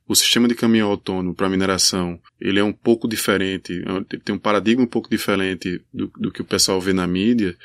[0.07, 3.81] o sistema de caminhão autônomo para mineração ele é um pouco diferente,
[4.11, 7.57] é tem um paradigma um pouco diferente do, do que o pessoal vê na mídia,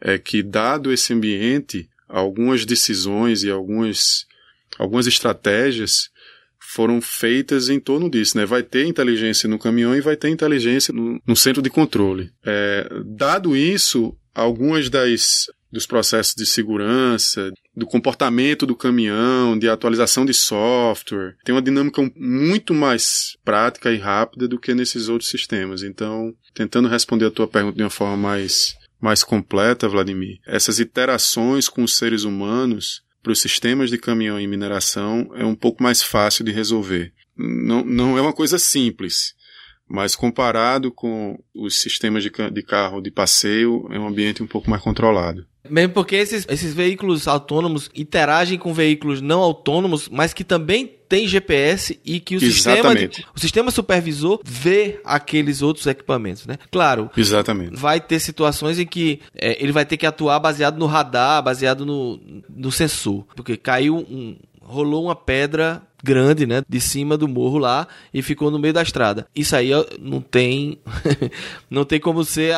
[0.00, 4.26] é que dado esse ambiente, algumas decisões e algumas
[4.78, 6.10] algumas estratégias
[6.60, 8.46] foram feitas em torno disso, né?
[8.46, 12.30] Vai ter inteligência no caminhão e vai ter inteligência no, no centro de controle.
[12.44, 20.24] É, dado isso, algumas das dos processos de segurança, do comportamento do caminhão, de atualização
[20.24, 25.82] de software, tem uma dinâmica muito mais prática e rápida do que nesses outros sistemas.
[25.82, 31.70] Então, tentando responder a tua pergunta de uma forma mais mais completa, Vladimir, essas interações
[31.70, 36.02] com os seres humanos para os sistemas de caminhão e mineração é um pouco mais
[36.02, 37.10] fácil de resolver.
[37.34, 39.34] Não, não é uma coisa simples,
[39.90, 44.70] mas comparado com os sistemas de, de carro de passeio, é um ambiente um pouco
[44.70, 45.44] mais controlado.
[45.68, 51.26] Mesmo porque esses, esses veículos autônomos interagem com veículos não autônomos, mas que também tem
[51.26, 52.94] GPS e que o sistema,
[53.34, 56.56] o sistema supervisor vê aqueles outros equipamentos, né?
[56.70, 57.10] Claro.
[57.16, 57.76] Exatamente.
[57.76, 61.84] Vai ter situações em que é, ele vai ter que atuar baseado no radar, baseado
[61.84, 64.36] no, no sensor, porque caiu um,
[64.70, 68.82] rolou uma pedra grande, né, de cima do morro lá e ficou no meio da
[68.82, 69.26] estrada.
[69.34, 70.78] Isso aí não tem
[71.68, 72.54] não tem como ser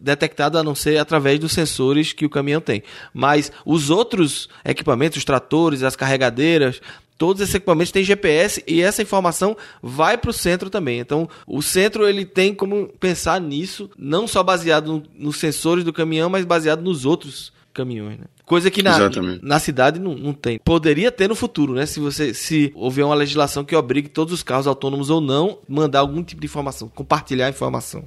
[0.00, 2.82] detectado a não ser através dos sensores que o caminhão tem.
[3.14, 6.80] Mas os outros equipamentos, os tratores, as carregadeiras,
[7.16, 10.98] todos esses equipamentos têm GPS e essa informação vai para o centro também.
[10.98, 15.92] Então, o centro ele tem como pensar nisso, não só baseado no, nos sensores do
[15.92, 18.26] caminhão, mas baseado nos outros caminhões, né?
[18.52, 18.98] Coisa que na,
[19.40, 20.58] na cidade não, não tem.
[20.58, 21.86] Poderia ter no futuro, né?
[21.86, 26.00] Se você se houver uma legislação que obrigue todos os carros autônomos ou não mandar
[26.00, 28.04] algum tipo de informação, compartilhar a informação.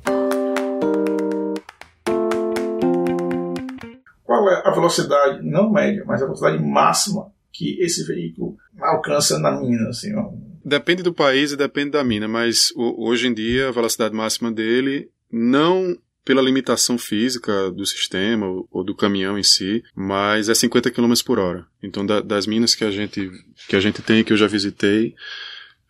[4.24, 9.60] Qual é a velocidade, não média, mas a velocidade máxima que esse veículo alcança na
[9.60, 10.30] mina, assim, ó?
[10.64, 15.10] Depende do país e depende da mina, mas hoje em dia a velocidade máxima dele
[15.32, 21.14] não pela limitação física do sistema ou do caminhão em si, mas é 50 km
[21.24, 21.66] por hora.
[21.82, 23.32] Então, da, das minas que a gente
[23.70, 25.14] que a gente tem que eu já visitei,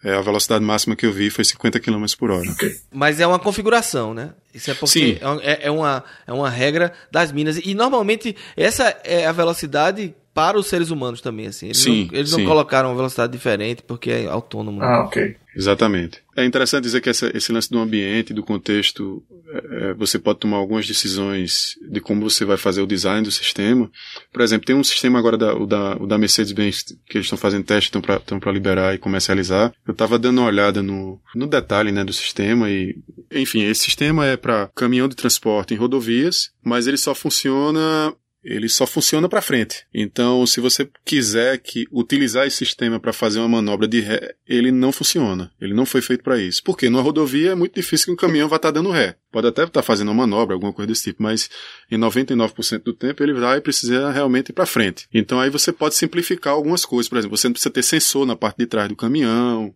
[0.03, 2.51] é, a velocidade máxima que eu vi foi 50 km por hora.
[2.51, 2.75] Okay.
[2.91, 4.33] Mas é uma configuração, né?
[4.53, 7.57] Isso é porque é, é, uma, é uma regra das minas.
[7.57, 11.67] E normalmente essa é a velocidade para os seres humanos também, assim.
[11.67, 12.41] Eles, sim, não, eles sim.
[12.41, 14.81] não colocaram uma velocidade diferente porque é autônomo.
[14.81, 14.85] Né?
[14.85, 15.37] Ah, ok.
[15.55, 16.19] Exatamente.
[16.35, 20.39] É interessante dizer que essa, esse lance do ambiente, do contexto, é, é, você pode
[20.39, 23.89] tomar algumas decisões de como você vai fazer o design do sistema.
[24.33, 27.37] Por exemplo, tem um sistema agora da, o da, o da Mercedes-Benz que eles estão
[27.37, 29.71] fazendo teste, estão para liberar e comercializar.
[29.87, 32.93] Eu estava dando uma olhada no, no detalhe né, do sistema e,
[33.31, 38.13] enfim, esse sistema é para caminhão de transporte em rodovias, mas ele só funciona
[38.45, 39.87] ele só funciona para frente.
[39.91, 44.71] Então, se você quiser que utilizar esse sistema para fazer uma manobra de ré, ele
[44.71, 45.51] não funciona.
[45.59, 46.61] Ele não foi feito para isso.
[46.63, 49.15] Porque numa rodovia é muito difícil que um caminhão vá estar tá dando ré.
[49.31, 51.49] Pode até estar tá fazendo uma manobra, alguma coisa desse tipo, mas
[51.89, 55.07] em 99% do tempo ele vai precisar realmente ir para frente.
[55.11, 57.09] Então aí você pode simplificar algumas coisas.
[57.09, 59.73] Por exemplo, você não precisa ter sensor na parte de trás do caminhão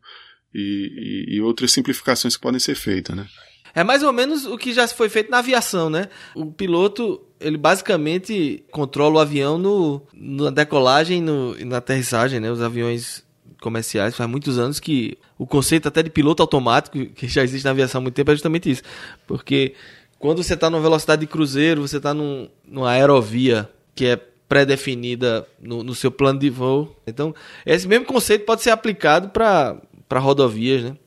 [0.54, 3.26] e, e, e outras simplificações que podem ser feitas, né?
[3.74, 6.10] É mais ou menos o que já foi feito na aviação, né?
[6.36, 11.24] O piloto, ele basicamente controla o avião no, na decolagem
[11.60, 12.52] e na aterrissagem, né?
[12.52, 13.24] Os aviões
[13.62, 17.72] comerciais, faz muitos anos que o conceito até de piloto automático, que já existe na
[17.72, 18.84] aviação há muito tempo, é justamente isso.
[19.28, 19.74] Porque
[20.18, 25.48] quando você está numa velocidade de cruzeiro, você está num, numa aerovia que é pré-definida
[25.62, 26.96] no, no, seu plano de voo.
[27.06, 30.98] Então, esse mesmo conceito pode ser aplicado para rodovias, né?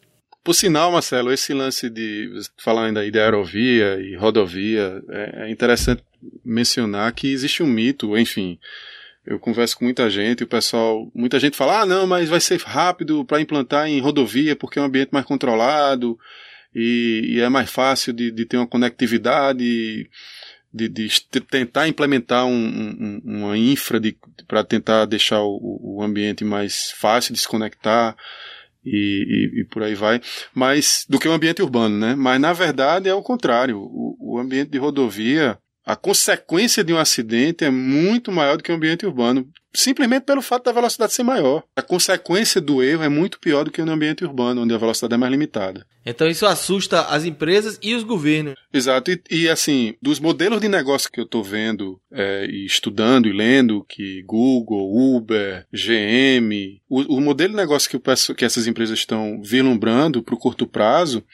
[0.44, 6.02] Por sinal, Marcelo, esse lance de falando aí de aerovia e rodovia, é, é interessante
[6.44, 8.58] mencionar que existe um mito, enfim,
[9.24, 12.60] eu converso com muita gente, o pessoal, muita gente fala, ah, não, mas vai ser
[12.60, 16.18] rápido para implantar em rodovia porque é um ambiente mais controlado
[16.74, 20.10] e, e é mais fácil de, de ter uma conectividade,
[20.72, 21.08] de, de
[21.50, 24.00] tentar implementar um, um, uma infra
[24.48, 28.16] para tentar deixar o, o, ambiente mais fácil de se conectar.
[28.84, 30.20] E, e, e, por aí vai,
[30.52, 32.16] mas do que o ambiente urbano, né?
[32.16, 33.78] Mas na verdade é o contrário.
[33.78, 38.70] O, o ambiente de rodovia a consequência de um acidente é muito maior do que
[38.70, 41.64] o ambiente urbano, simplesmente pelo fato da velocidade ser maior.
[41.74, 45.14] A consequência do erro é muito pior do que no ambiente urbano, onde a velocidade
[45.14, 45.84] é mais limitada.
[46.06, 48.54] Então isso assusta as empresas e os governos.
[48.72, 53.26] Exato, e, e assim, dos modelos de negócio que eu estou vendo é, e estudando
[53.26, 58.68] e lendo, que Google, Uber, GM, o, o modelo de negócio que, peço, que essas
[58.68, 61.24] empresas estão vislumbrando para o curto prazo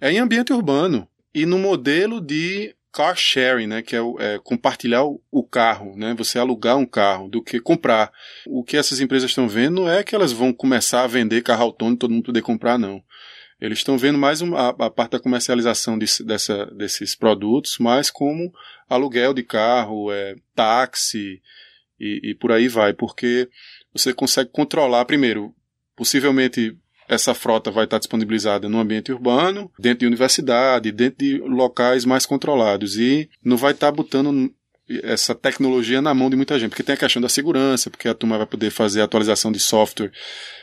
[0.00, 5.02] é em ambiente urbano e no modelo de car sharing, né, que é, é compartilhar
[5.04, 8.12] o, o, carro, né, você alugar um carro do que comprar.
[8.46, 11.64] O que essas empresas estão vendo não é que elas vão começar a vender carro
[11.64, 13.02] autônomo e todo mundo poder comprar, não.
[13.60, 18.52] Eles estão vendo mais uma, a, parte da comercialização de, dessa, desses produtos, mais como
[18.88, 21.40] aluguel de carro, é, táxi
[21.98, 23.48] e, e por aí vai, porque
[23.92, 25.52] você consegue controlar, primeiro,
[25.96, 26.76] possivelmente
[27.08, 32.24] essa frota vai estar disponibilizada no ambiente urbano, dentro de universidade, dentro de locais mais
[32.26, 34.52] controlados e não vai estar botando
[35.02, 38.14] essa tecnologia na mão de muita gente, porque tem a questão da segurança, porque a
[38.14, 40.12] turma vai poder fazer atualização de software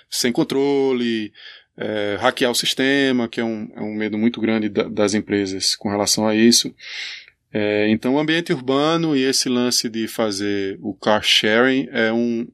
[0.09, 1.33] sem controle,
[1.77, 5.75] é, hackear o sistema, que é um, é um medo muito grande da, das empresas
[5.75, 6.73] com relação a isso.
[7.53, 12.47] É, então, o ambiente urbano e esse lance de fazer o car sharing é um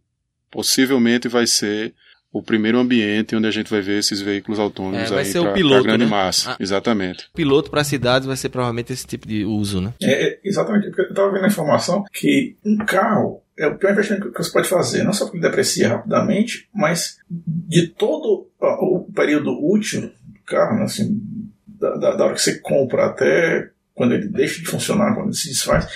[0.49, 1.93] possivelmente vai ser
[2.31, 5.41] o primeiro ambiente onde a gente vai ver esses veículos autônomos é, vai aí ser
[5.41, 6.09] pra, o piloto, grande né?
[6.09, 6.51] massa.
[6.51, 7.25] Ah, exatamente.
[7.33, 9.93] O piloto para cidades vai ser provavelmente esse tipo de uso, né?
[10.01, 10.87] É, é exatamente.
[10.87, 14.51] Porque eu estava vendo a informação que um carro é o pior investimento que você
[14.51, 20.39] pode fazer, não só porque ele deprecia rapidamente, mas de todo o período útil do
[20.45, 21.19] carro, né, assim,
[21.65, 25.35] da, da, da hora que você compra até quando ele deixa de funcionar, quando ele
[25.35, 25.87] se desfaz,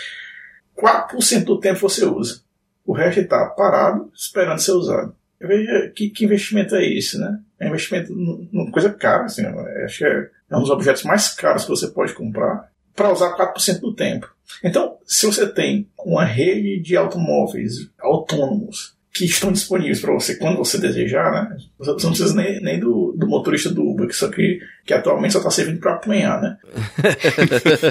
[0.76, 2.42] 4% do tempo você usa.
[2.84, 5.16] O resto está parado, esperando ser usado.
[5.42, 7.40] Veja que, que, investimento é esse, né?
[7.60, 9.46] É investimento numa coisa cara, assim,
[9.84, 13.36] acho que é, é um dos objetos mais caros que você pode comprar para usar
[13.36, 14.30] 4% do tempo.
[14.64, 20.58] Então, se você tem uma rede de automóveis autônomos que estão disponíveis para você quando
[20.58, 21.58] você desejar, né?
[21.78, 25.34] Você não precisa nem, nem do, do motorista do Uber, que, só que, que atualmente
[25.34, 26.58] só está servindo para apanhar, né?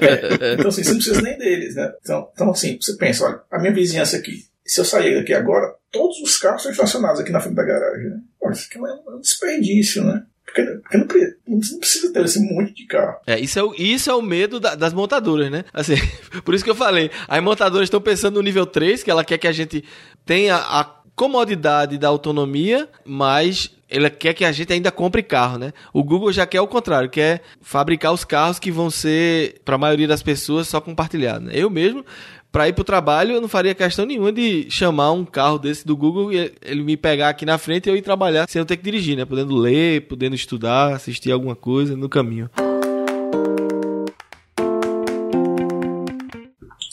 [0.01, 1.93] é, então, assim, você não precisa nem deles, né?
[2.01, 5.75] Então, então, assim, você pensa, olha, a minha vizinhança aqui, se eu sair daqui agora,
[5.91, 8.11] todos os carros estão estacionados aqui na frente da garagem.
[8.11, 8.21] Né?
[8.41, 10.25] Olha, isso aqui é um desperdício, né?
[10.45, 11.07] Porque, porque não,
[11.47, 13.19] não, precisa ter esse monte de carro.
[13.27, 15.65] É, isso é o, isso é o medo da, das montadoras, né?
[15.73, 15.95] Assim,
[16.45, 19.39] por isso que eu falei, as montadoras estão pensando no nível 3, que ela quer
[19.39, 19.85] que a gente
[20.25, 25.73] tenha a comodidade da autonomia, mas ela quer que a gente ainda compre carro, né?
[25.93, 29.79] O Google já quer o contrário, quer fabricar os carros que vão ser, para a
[29.79, 31.49] maioria das pessoas, só compartilhados.
[31.49, 31.53] Né?
[31.55, 32.05] Eu mesmo
[32.53, 35.97] para ir pro trabalho, eu não faria questão nenhuma de chamar um carro desse do
[35.97, 38.77] Google e ele me pegar aqui na frente e eu ir trabalhar sem eu ter
[38.77, 39.25] que dirigir, né?
[39.25, 42.51] Podendo ler, podendo estudar, assistir alguma coisa no caminho.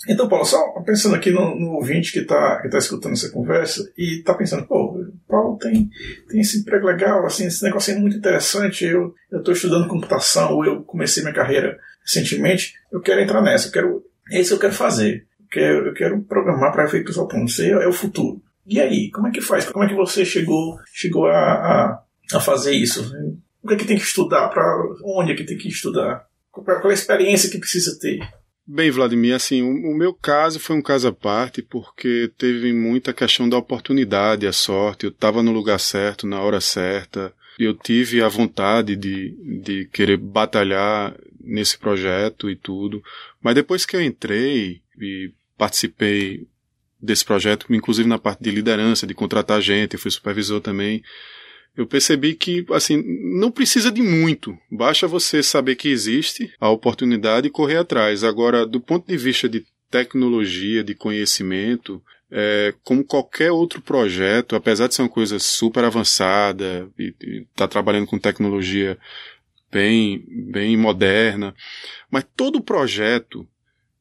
[0.09, 3.91] Então, Paulo, só pensando aqui no, no ouvinte que está que tá escutando essa conversa
[3.97, 5.89] e está pensando, pô, Paulo tem,
[6.29, 10.65] tem esse emprego legal, assim, esse negócio é muito interessante, eu estou estudando computação, ou
[10.65, 14.61] eu comecei minha carreira recentemente, eu quero entrar nessa, eu quero, é isso que eu
[14.61, 17.17] quero fazer quero, eu quero programar para efeitos.
[17.45, 18.41] Isso é o futuro.
[18.65, 19.69] E aí, como é que faz?
[19.69, 23.09] Como é que você chegou, chegou a, a, a fazer isso?
[23.63, 24.49] O que é que tem que estudar?
[24.49, 24.63] Para
[25.03, 26.25] onde é que tem que estudar?
[26.51, 28.19] Qual é a experiência que precisa ter?
[28.65, 33.13] Bem, Vladimir, assim, o, o, meu caso foi um caso à parte porque teve muita
[33.13, 35.05] questão da oportunidade, a sorte.
[35.05, 37.33] Eu estava no lugar certo, na hora certa.
[37.57, 43.01] Eu tive a vontade de, de querer batalhar nesse projeto e tudo.
[43.41, 46.47] Mas depois que eu entrei e participei
[47.01, 51.03] desse projeto, inclusive na parte de liderança, de contratar gente, fui supervisor também.
[51.75, 53.03] Eu percebi que, assim,
[53.39, 54.57] não precisa de muito.
[54.71, 58.23] Basta você saber que existe a oportunidade e correr atrás.
[58.23, 64.87] Agora, do ponto de vista de tecnologia, de conhecimento, é, como qualquer outro projeto, apesar
[64.87, 68.97] de ser uma coisa super avançada e estar tá trabalhando com tecnologia
[69.71, 71.53] bem, bem moderna,
[72.09, 73.47] mas todo projeto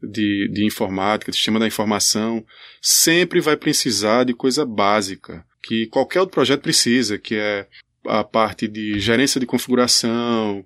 [0.07, 2.44] de, de informática, de sistema da informação,
[2.80, 7.66] sempre vai precisar de coisa básica, que qualquer outro projeto precisa, que é
[8.07, 10.64] a parte de gerência de configuração,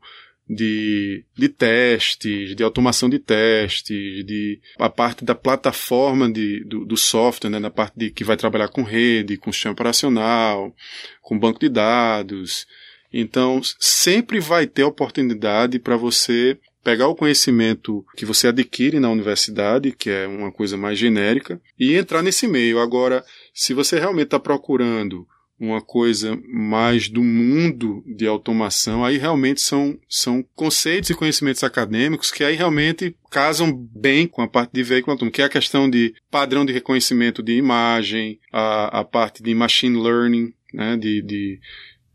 [0.53, 6.97] de, de testes, de automação de testes, de a parte da plataforma de, do, do
[6.97, 10.75] software, né, na parte de que vai trabalhar com rede, com sistema operacional,
[11.23, 12.67] com banco de dados.
[13.13, 19.93] Então, sempre vai ter oportunidade para você pegar o conhecimento que você adquire na universidade,
[19.93, 22.79] que é uma coisa mais genérica, e entrar nesse meio.
[22.79, 25.27] Agora, se você realmente está procurando
[25.61, 32.31] uma coisa mais do mundo de automação, aí realmente são, são conceitos e conhecimentos acadêmicos
[32.31, 35.89] que aí realmente casam bem com a parte de veículo autônomo, que é a questão
[35.91, 41.61] de padrão de reconhecimento de imagem, a, a parte de machine learning, né, de, de,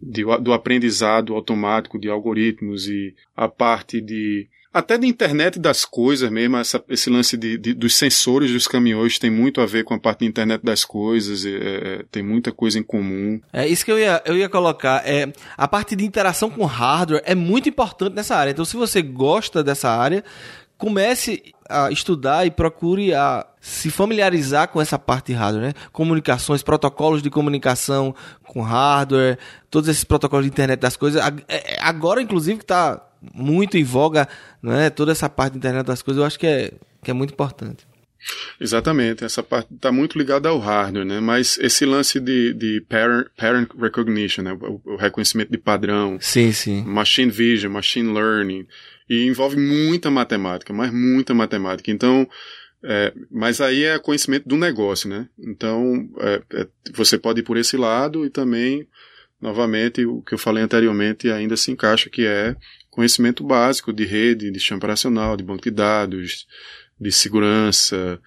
[0.05, 6.29] de, do aprendizado automático de algoritmos e a parte de até da internet das coisas
[6.29, 9.93] mesmo, essa, esse lance de, de, dos sensores dos caminhões tem muito a ver com
[9.93, 13.39] a parte da internet das coisas, é, é, tem muita coisa em comum.
[13.53, 15.01] É isso que eu ia, eu ia colocar.
[15.07, 18.51] É, a parte de interação com hardware é muito importante nessa área.
[18.51, 20.25] Então, se você gosta dessa área,
[20.77, 25.73] comece a estudar e procure a se familiarizar com essa parte de hardware, né?
[25.91, 28.13] Comunicações, protocolos de comunicação
[28.43, 31.21] com hardware, todos esses protocolos de internet das coisas.
[31.47, 33.01] É, agora, inclusive, que está
[33.33, 34.27] muito em voga,
[34.61, 34.89] né?
[34.89, 36.71] Toda essa parte da internet das coisas, eu acho que é,
[37.03, 37.87] que é muito importante.
[38.59, 41.19] Exatamente, essa parte está muito ligada ao hardware, né?
[41.19, 44.53] Mas esse lance de, de parent, parent recognition, né?
[44.53, 46.83] O, o, reconhecimento de padrão, sim, sim.
[46.83, 48.65] machine vision, machine learning,
[49.09, 51.91] e envolve muita matemática, mas muita matemática.
[51.91, 52.27] Então,
[52.83, 55.27] é, mas aí é conhecimento do negócio, né?
[55.39, 58.87] Então, é, é, você pode ir por esse lado e também,
[59.41, 62.55] novamente, o que eu falei anteriormente ainda se encaixa, que é
[62.89, 66.47] conhecimento básico de rede, de sistema operacional, de banco de dados,
[66.99, 68.19] de segurança,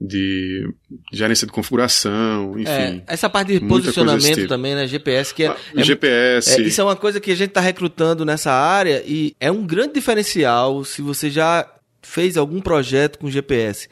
[0.00, 0.68] de
[1.12, 2.70] gerência de configuração, enfim.
[2.70, 4.86] É, essa parte de posicionamento também, né?
[4.86, 5.48] GPS, que é.
[5.48, 6.60] Ah, é GPS.
[6.60, 9.66] É, isso é uma coisa que a gente está recrutando nessa área e é um
[9.66, 11.66] grande diferencial se você já
[12.02, 13.88] fez algum projeto com GPS.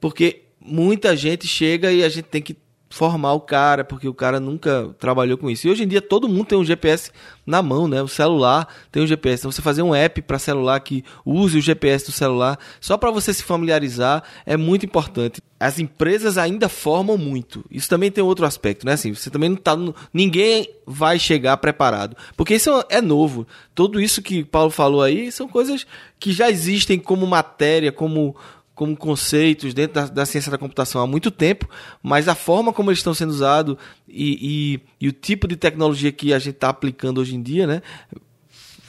[0.00, 2.56] Porque muita gente chega e a gente tem que
[2.94, 5.66] formar o cara, porque o cara nunca trabalhou com isso.
[5.66, 7.10] E hoje em dia todo mundo tem um GPS
[7.44, 8.00] na mão, né?
[8.00, 9.40] O celular tem um GPS.
[9.40, 13.10] Então você fazer um app para celular que use o GPS do celular, só para
[13.10, 15.42] você se familiarizar, é muito importante.
[15.58, 17.64] As empresas ainda formam muito.
[17.68, 18.92] Isso também tem outro aspecto, né?
[18.92, 19.76] Assim, você também não tá
[20.12, 23.44] ninguém vai chegar preparado, porque isso é novo.
[23.74, 25.84] Tudo isso que Paulo falou aí são coisas
[26.20, 28.36] que já existem como matéria, como
[28.74, 31.68] como conceitos dentro da, da, ciência da computação há muito tempo,
[32.02, 33.76] mas a forma como eles estão sendo usados
[34.08, 37.66] e, e, e o tipo de tecnologia que a gente está aplicando hoje em dia,
[37.66, 37.82] né,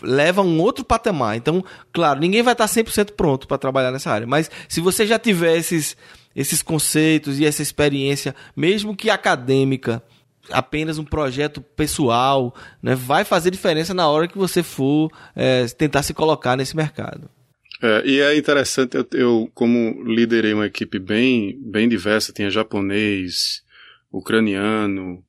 [0.02, 1.38] leva a um outro patamar.
[1.38, 1.64] Então,
[1.94, 5.56] claro, ninguém vai estar 100% pronto para trabalhar nessa área, mas se você já tiver
[5.56, 5.96] esses,
[6.36, 10.02] esses conceitos e essa experiência, mesmo que acadêmica,
[10.52, 16.04] apenas um projeto pessoal, né, vai fazer diferença na hora que você for é, tentar
[16.04, 17.30] se colocar nesse mercado.
[17.82, 23.64] É, e é interessante, eu, eu, como liderei uma equipe bem, bem diversa, tinha japonês,
[24.12, 25.24] ucraniano,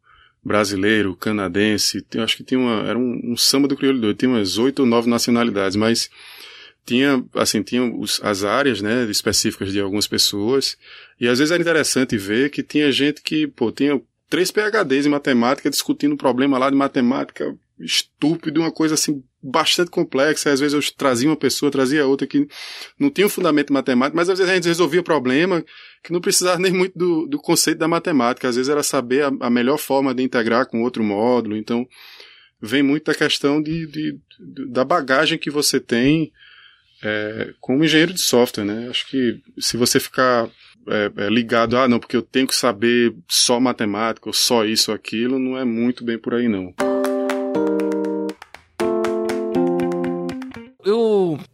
[0.44, 4.30] brasileiro, canadense, eu acho que tinha uma, era um, um samba do crioulo doido, tinha
[4.30, 6.09] umas oito ou nove nacionalidades, mas
[6.84, 10.78] tinha, assim, tinha os, as áreas, né, específicas de algumas pessoas,
[11.20, 15.11] e às vezes era interessante ver que tinha gente que, pô, tinha três PHDs em
[15.11, 20.51] matemática discutindo um problema lá de matemática estúpido, uma coisa assim bastante complexa.
[20.51, 22.47] Às vezes eu trazia uma pessoa, trazia outra que
[22.99, 25.64] não tinha um fundamento matemático, mas às vezes a gente resolvia problema
[26.03, 28.49] que não precisava nem muito do, do conceito da matemática.
[28.49, 31.57] Às vezes era saber a, a, melhor forma de integrar com outro módulo.
[31.57, 31.86] Então,
[32.61, 36.32] vem muito da questão de, de, de da bagagem que você tem
[37.03, 38.88] é, como engenheiro de software, né?
[38.88, 40.49] Acho que se você ficar
[40.88, 44.90] é, é, ligado, ah, não, porque eu tenho que saber só matemática, ou só isso
[44.90, 46.74] ou aquilo, não é muito bem por aí, não.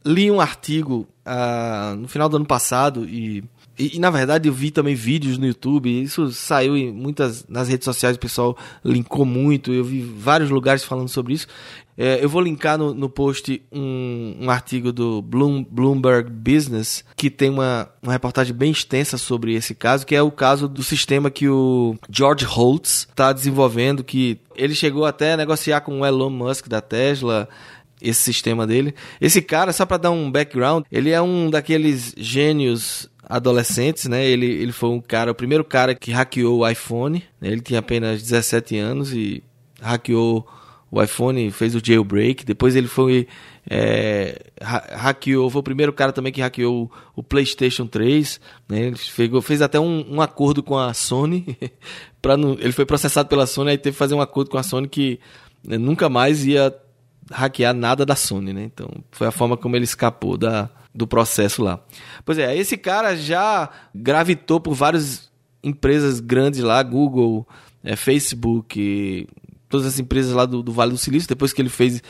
[0.05, 3.45] Li um artigo uh, no final do ano passado e,
[3.79, 6.03] e, e, na verdade eu vi também vídeos no YouTube.
[6.03, 9.73] Isso saiu em muitas nas redes sociais, o pessoal linkou muito.
[9.73, 11.47] Eu vi vários lugares falando sobre isso.
[11.97, 17.29] É, eu vou linkar no, no post um, um artigo do Bloom, Bloomberg Business que
[17.29, 21.31] tem uma, uma reportagem bem extensa sobre esse caso, que é o caso do sistema
[21.31, 26.31] que o George Holtz está desenvolvendo, que ele chegou até a negociar com o Elon
[26.31, 27.47] Musk da Tesla
[28.03, 28.95] esse sistema dele.
[29.21, 34.27] Esse cara, só para dar um background, ele é um daqueles gênios adolescentes, né?
[34.27, 37.25] Ele, ele foi um cara, o primeiro cara que hackeou o iPhone.
[37.41, 37.49] Né?
[37.49, 39.43] Ele tinha apenas 17 anos e
[39.81, 40.47] hackeou
[40.91, 42.45] o iPhone, fez o jailbreak.
[42.45, 43.27] Depois ele foi
[43.69, 48.41] é, hackeou, foi o primeiro cara também que hackeou o, PlayStation 3.
[48.69, 48.89] Né?
[48.89, 51.57] Ele fez, fez até um, um, acordo com a Sony.
[52.21, 54.89] para ele foi processado pela Sony, aí teve que fazer um acordo com a Sony
[54.89, 55.19] que
[55.65, 56.71] né, nunca mais ia
[57.31, 58.65] hackear nada da Sony, né?
[58.65, 61.81] Então, foi a forma como ele escapou da, do processo lá.
[62.25, 65.31] Pois é, esse cara já gravitou por várias
[65.63, 67.47] empresas grandes lá, Google,
[67.85, 69.27] é, Facebook,
[69.69, 72.03] todas as empresas lá do, do, Vale do Silício, depois que ele fez,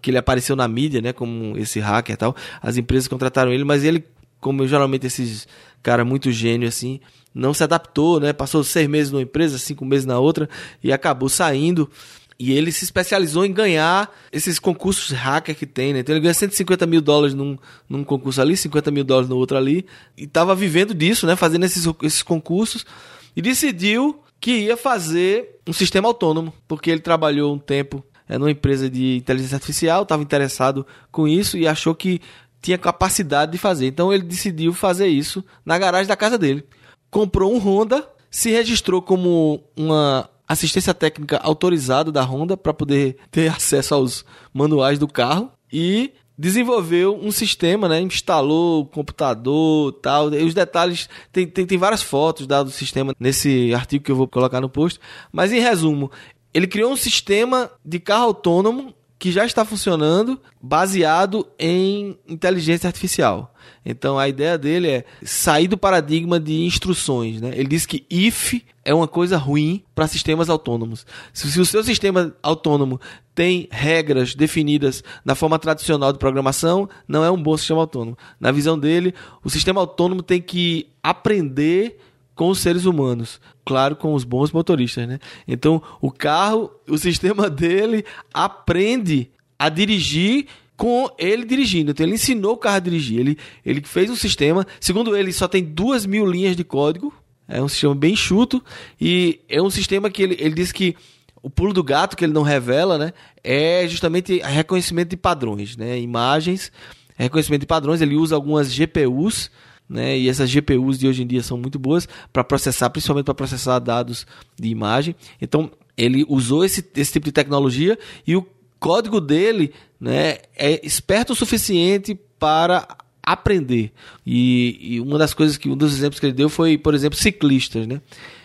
[0.00, 3.64] que ele apareceu na mídia, né, como esse hacker e tal, as empresas contrataram ele,
[3.64, 4.04] mas ele,
[4.40, 5.48] como geralmente esses
[5.82, 7.00] cara muito gênio assim,
[7.34, 10.48] não se adaptou, né, passou seis meses numa empresa, cinco meses na outra
[10.82, 11.90] e acabou saindo.
[12.38, 16.00] E ele se especializou em ganhar esses concursos hacker que tem, né?
[16.00, 17.58] Então ele ganha 150 mil dólares num,
[17.88, 19.84] num concurso ali, 50 mil dólares no outro ali.
[20.16, 21.34] E estava vivendo disso, né?
[21.34, 22.86] Fazendo esses, esses concursos.
[23.34, 28.50] E decidiu que ia fazer um sistema autônomo, porque ele trabalhou um tempo é, numa
[28.50, 32.20] empresa de inteligência artificial, estava interessado com isso e achou que
[32.60, 33.86] tinha capacidade de fazer.
[33.86, 36.64] Então ele decidiu fazer isso na garagem da casa dele.
[37.10, 43.48] Comprou um Honda, se registrou como uma assistência técnica autorizada da Honda para poder ter
[43.48, 48.00] acesso aos manuais do carro e desenvolveu um sistema, né?
[48.00, 50.32] Instalou computador tal.
[50.32, 54.28] E os detalhes, tem, tem, tem várias fotos do sistema nesse artigo que eu vou
[54.28, 54.98] colocar no post.
[55.32, 56.10] Mas em resumo,
[56.54, 63.52] ele criou um sistema de carro autônomo que já está funcionando baseado em inteligência artificial.
[63.84, 67.40] Então a ideia dele é sair do paradigma de instruções.
[67.40, 67.50] Né?
[67.54, 71.04] Ele diz que if é uma coisa ruim para sistemas autônomos.
[71.32, 73.00] Se, se, o seu sistema autônomo
[73.34, 78.16] tem regras definidas na forma tradicional de programação, não é um bom sistema autônomo.
[78.40, 79.14] Na visão dele,
[79.44, 81.98] o sistema autônomo tem que aprender
[82.34, 83.40] com os seres humanos.
[83.68, 85.18] Claro, com os bons motoristas, né?
[85.46, 88.02] Então, o carro, o sistema dele
[88.32, 91.90] aprende a dirigir com ele dirigindo.
[91.90, 93.20] Então, ele ensinou o carro a dirigir.
[93.20, 97.12] Ele, ele fez um sistema, segundo ele, só tem duas mil linhas de código.
[97.46, 98.64] É um sistema bem chuto.
[98.98, 100.96] E é um sistema que ele, ele diz que
[101.42, 103.12] o pulo do gato, que ele não revela, né?
[103.44, 106.00] É justamente reconhecimento de padrões, né?
[106.00, 106.72] Imagens,
[107.18, 108.00] reconhecimento de padrões.
[108.00, 109.50] Ele usa algumas GPUs
[109.88, 110.18] né?
[110.18, 113.78] E essas GPUs de hoje em dia são muito boas para processar, principalmente para processar
[113.78, 114.26] dados
[114.58, 115.16] de imagem.
[115.40, 118.46] Então, ele usou esse, esse tipo de tecnologia e o
[118.78, 122.86] código dele, né, é esperto o suficiente para
[123.22, 123.92] aprender.
[124.24, 127.18] E, e, uma das coisas que um dos exemplos que ele deu foi, por exemplo,
[127.18, 128.00] ciclistas, né?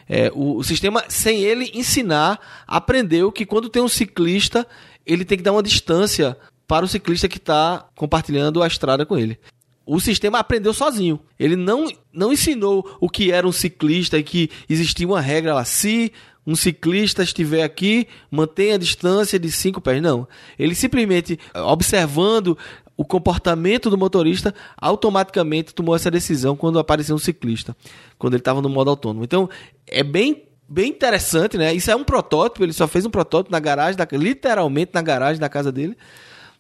[0.10, 4.68] É, o, o, sistema, sem ele ensinar, aprendeu que quando tem um ciclista,
[5.06, 6.36] ele tem que dar uma distância
[6.68, 9.40] para o ciclista que está compartilhando a estrada com ele
[9.86, 11.20] o sistema aprendeu sozinho.
[11.40, 15.66] Ele não, não ensinou o que era um ciclista e que existia uma regra lá.
[15.66, 16.12] Se
[16.46, 20.02] um ciclista estiver aqui, mantenha a distância de 5 pés.
[20.02, 20.28] Não.
[20.58, 22.58] Ele simplesmente, observando
[22.96, 27.76] o comportamento do motorista, automaticamente tomou essa decisão quando apareceu um ciclista,
[28.18, 29.24] quando ele estava no modo autônomo.
[29.24, 29.50] Então,
[29.88, 31.74] é bem bem interessante, né?
[31.74, 35.40] Isso é um protótipo, ele só fez um protótipo na garagem, da, literalmente na garagem
[35.40, 35.96] da casa dele.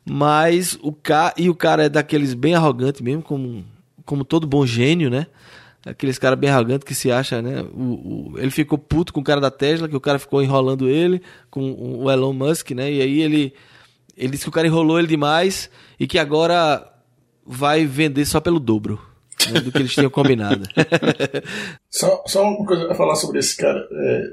[0.05, 1.33] Mas o cara.
[1.37, 3.63] E o cara é daqueles bem arrogante mesmo, como,
[4.05, 5.27] como todo bom gênio, né?
[5.85, 7.61] Aqueles caras bem arrogantes que se acha, né?
[7.61, 10.87] O, o, ele ficou puto com o cara da Tesla, que o cara ficou enrolando
[10.87, 12.91] ele, com o Elon Musk, né?
[12.91, 13.53] E aí ele,
[14.15, 16.89] ele disse que o cara enrolou ele demais e que agora
[17.45, 19.01] vai vender só pelo dobro
[19.51, 20.63] né, do que eles tinham combinado.
[21.91, 23.85] só, só uma coisa a falar sobre esse cara.
[23.91, 24.23] É,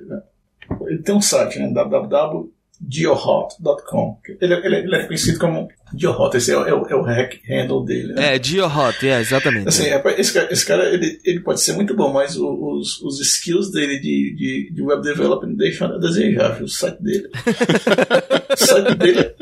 [0.86, 1.68] ele tem um site, né?
[1.72, 2.52] www
[2.88, 4.18] geohot.com.
[4.40, 8.14] Ele, ele, ele, é conhecido como Geohot, esse é, é, é o hack handle dele.
[8.14, 8.36] Né?
[8.36, 9.68] É, Geohot, é, exatamente.
[9.68, 13.20] Assim, é, esse cara, esse cara ele, ele pode ser muito bom, mas os, os
[13.20, 17.28] skills dele de, de, de web development deixam a desejar, o site dele.
[18.50, 19.34] o site dele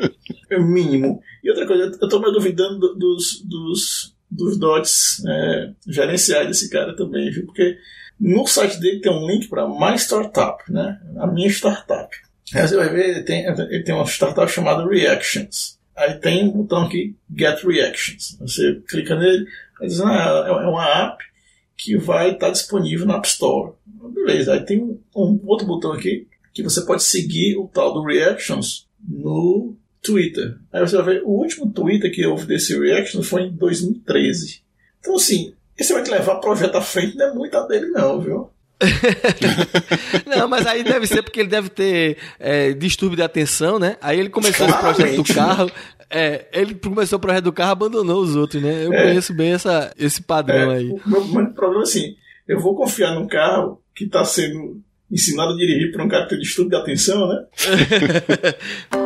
[0.50, 1.20] é o mínimo.
[1.44, 6.96] E outra coisa, eu estou me duvidando dos, dos, dos dots é, gerenciais desse cara
[6.96, 7.46] também, viu?
[7.46, 7.76] Porque
[8.18, 10.98] no site dele tem um link para My Startup, né?
[11.18, 12.08] A minha startup.
[12.54, 15.78] Aí você vai ver, ele tem, ele tem uma startup chamada Reactions.
[15.96, 18.36] Aí tem um botão aqui, Get Reactions.
[18.40, 19.46] Você clica nele,
[19.80, 21.24] aí diz, ah, é, é uma app
[21.76, 23.72] que vai estar disponível na App Store.
[23.86, 28.88] Beleza, aí tem um, outro botão aqui que você pode seguir o tal do Reactions
[29.06, 30.56] no Twitter.
[30.72, 34.62] Aí você vai ver, o último Twitter que houve desse Reactions foi em 2013.
[34.98, 38.50] Então, assim, esse vai te levar projeto à frente, não é muito dele, não, viu?
[40.26, 43.96] não, mas aí deve ser porque ele deve ter é, distúrbio de atenção, né?
[44.00, 45.70] Aí ele começou o projeto do carro.
[46.10, 48.86] É, ele começou o projeto do carro abandonou os outros, né?
[48.86, 50.90] Eu é, conheço bem essa, esse padrão é, aí.
[50.90, 52.14] O meu, meu problema é assim:
[52.46, 56.30] eu vou confiar num carro que está sendo ensinado a dirigir por um cara que
[56.30, 57.44] tem distúrbio de atenção, né?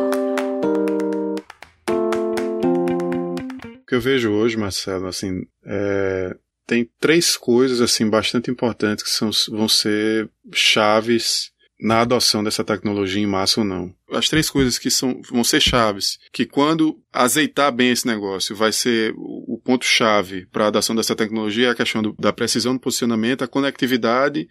[3.81, 6.35] o que eu vejo hoje, Marcelo, assim, é,
[6.65, 13.21] tem três coisas assim bastante importantes que são, vão ser chaves na adoção dessa tecnologia
[13.21, 13.93] em massa ou não.
[14.09, 18.71] As três coisas que são, vão ser chaves, que quando azeitar bem esse negócio, vai
[18.71, 22.79] ser o ponto-chave para a adoção dessa tecnologia, é a questão do, da precisão do
[22.79, 24.47] posicionamento, a conectividade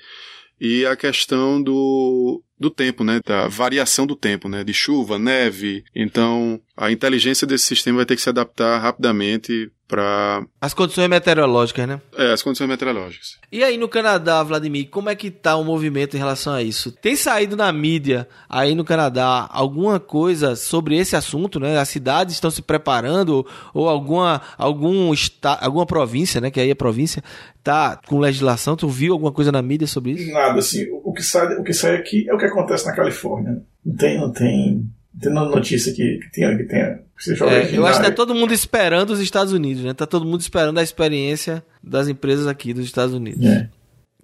[0.61, 3.21] e a questão do, do tempo, né?
[3.25, 4.65] Da variação do tempo, né?
[4.65, 5.85] De chuva, neve.
[5.95, 11.87] Então, a inteligência desse sistema vai ter que se adaptar rapidamente para as condições meteorológicas,
[11.87, 12.01] né?
[12.17, 13.37] É, as condições meteorológicas.
[13.53, 16.91] E aí no Canadá, Vladimir, como é que tá o movimento em relação a isso?
[16.91, 21.79] Tem saído na mídia aí no Canadá alguma coisa sobre esse assunto, né?
[21.79, 26.75] As cidades estão se preparando ou alguma algum está, alguma província, né, que aí é
[26.75, 27.23] província,
[27.63, 30.33] tá com legislação, tu viu alguma coisa na mídia sobre isso?
[30.33, 30.87] Nada assim.
[31.05, 33.63] O que sai, o que sai aqui é o que acontece na Califórnia.
[33.85, 34.91] Não tem, não tem
[35.21, 39.11] tem notícia que, que tenha, que tenha é, eu acho que tá todo mundo esperando
[39.11, 39.95] os Estados Unidos, né?
[39.95, 43.47] Tá todo mundo esperando a experiência das empresas aqui dos Estados Unidos.
[43.47, 43.69] É.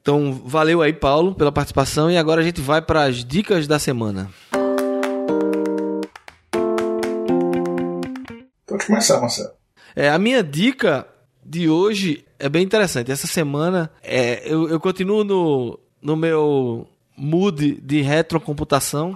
[0.00, 2.10] Então, valeu aí, Paulo, pela participação.
[2.10, 4.28] E agora a gente vai para as dicas da semana.
[8.66, 9.50] Pode começar, Marcelo.
[9.94, 11.06] É, a minha dica
[11.44, 13.12] de hoje é bem interessante.
[13.12, 16.88] Essa semana é, eu, eu continuo no, no meu
[17.18, 19.14] mood de retrocomputação.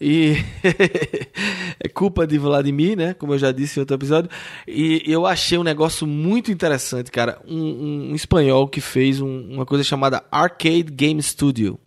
[0.00, 0.36] e
[1.78, 3.14] é culpa de Vladimir, né?
[3.14, 4.30] Como eu já disse em outro episódio.
[4.66, 7.40] E eu achei um negócio muito interessante, cara.
[7.46, 11.78] Um, um, um espanhol que fez um, uma coisa chamada Arcade Game Studio.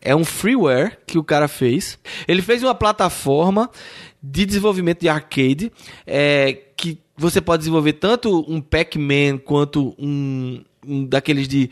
[0.00, 1.98] É um freeware que o cara fez.
[2.26, 3.68] Ele fez uma plataforma
[4.22, 5.72] de desenvolvimento de arcade
[6.06, 11.70] é, que você pode desenvolver tanto um Pac-Man quanto um, um daqueles de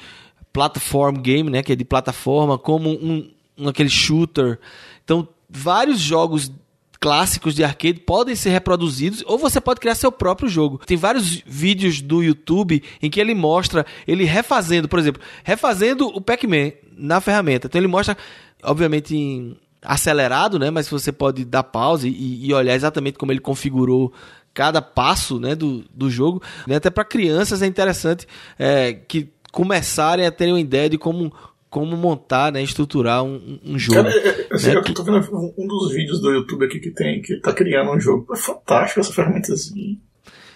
[0.56, 4.58] platform game, né, que é de plataforma, como um, um aquele shooter.
[5.04, 6.50] Então, vários jogos
[6.98, 10.80] clássicos de arcade podem ser reproduzidos ou você pode criar seu próprio jogo.
[10.86, 16.22] Tem vários vídeos do YouTube em que ele mostra ele refazendo, por exemplo, refazendo o
[16.22, 17.66] Pac-Man na ferramenta.
[17.66, 18.16] Então ele mostra,
[18.62, 20.70] obviamente, em acelerado, né?
[20.70, 24.10] Mas você pode dar pause e, e olhar exatamente como ele configurou
[24.56, 26.42] cada passo né, do, do jogo.
[26.66, 26.76] Né?
[26.76, 28.26] Até para crianças é interessante
[28.58, 31.32] é, que começarem a terem uma ideia de como,
[31.70, 34.02] como montar, né, estruturar um, um jogo.
[34.02, 34.74] Cara, é, é, assim, né?
[34.74, 37.98] eu tô vendo um dos vídeos do YouTube aqui que tem, que tá criando um
[37.98, 38.30] jogo.
[38.34, 39.96] É fantástico essa ferramentazinha.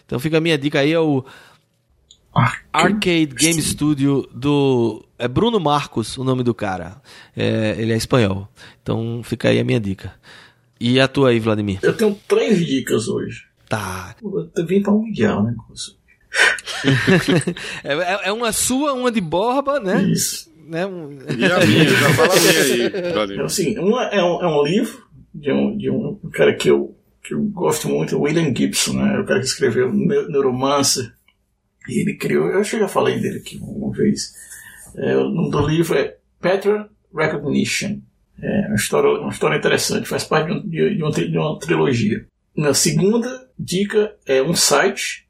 [0.04, 1.24] Então fica a minha dica aí, é o
[2.30, 5.02] Arcade, Arcade Game Studio do.
[5.18, 7.00] É Bruno Marcos o nome do cara.
[7.34, 8.48] É, ele é espanhol.
[8.82, 10.12] Então fica aí a minha dica.
[10.78, 11.78] E a tua aí, Vladimir?
[11.82, 13.46] Eu tenho três dicas hoje.
[13.66, 14.14] Tá.
[14.22, 15.54] Eu vim pra humilhar, né?
[15.54, 15.99] É,
[17.84, 20.02] é, é, uma sua, uma de Borba, né?
[20.02, 20.50] Isso.
[20.66, 20.82] Né?
[21.36, 23.32] E a minha, já fala a minha aí.
[23.32, 25.04] Então, assim, uma é um, é um livro
[25.34, 29.18] de um, de um cara que eu, que eu gosto muito, William Gibson, né?
[29.18, 31.12] O cara que escreveu Neuromancer.
[31.88, 34.32] E ele criou, eu acho que eu já falei dele aqui uma vez.
[34.96, 38.00] É, o nome do livro é Pattern Recognition.
[38.42, 42.26] É uma história, uma história interessante, faz parte de, de, uma, de uma trilogia.
[42.56, 45.29] Na segunda dica é um site, é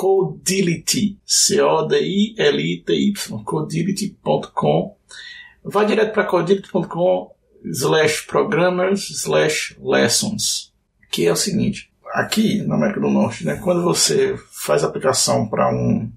[0.00, 3.12] Codility, C-O-D-I-L-I-T-Y,
[3.44, 4.96] codility.com.
[5.62, 7.30] Vai direto para codility.com
[7.66, 10.72] slash programmers slash lessons,
[11.10, 15.70] que é o seguinte, aqui na América do Norte, né, quando você faz aplicação para
[15.70, 16.10] um,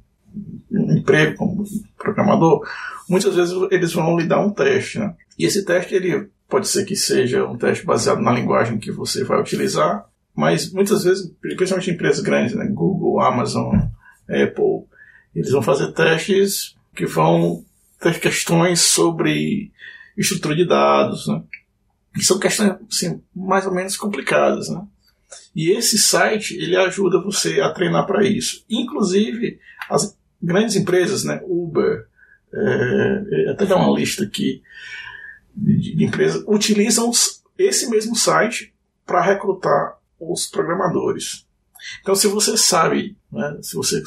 [0.72, 1.66] um, emprego como
[1.98, 2.66] programador,
[3.10, 5.14] muitas vezes eles vão lhe dar um teste, né?
[5.38, 9.26] E esse teste ele pode ser que seja um teste baseado na linguagem que você
[9.26, 13.76] vai utilizar, mas muitas vezes, principalmente empresas grandes, né, Google, Amazon,
[14.28, 14.88] Apple,
[15.36, 17.66] eles vão fazer testes que vão
[18.00, 19.72] ter questões sobre
[20.18, 21.42] estrutura de dados, né?
[22.16, 24.86] E são questões assim, mais ou menos complicadas, né?
[25.56, 28.64] E esse site ele ajuda você a treinar para isso.
[28.70, 29.60] Inclusive
[29.90, 31.42] as grandes empresas, né?
[31.44, 32.08] Uber,
[32.54, 34.62] é, até dar uma lista aqui
[35.56, 37.12] de, de empresas utilizam
[37.58, 38.74] esse mesmo site
[39.06, 41.48] para recrutar os programadores.
[42.02, 44.02] Então, se você sabe, né, se você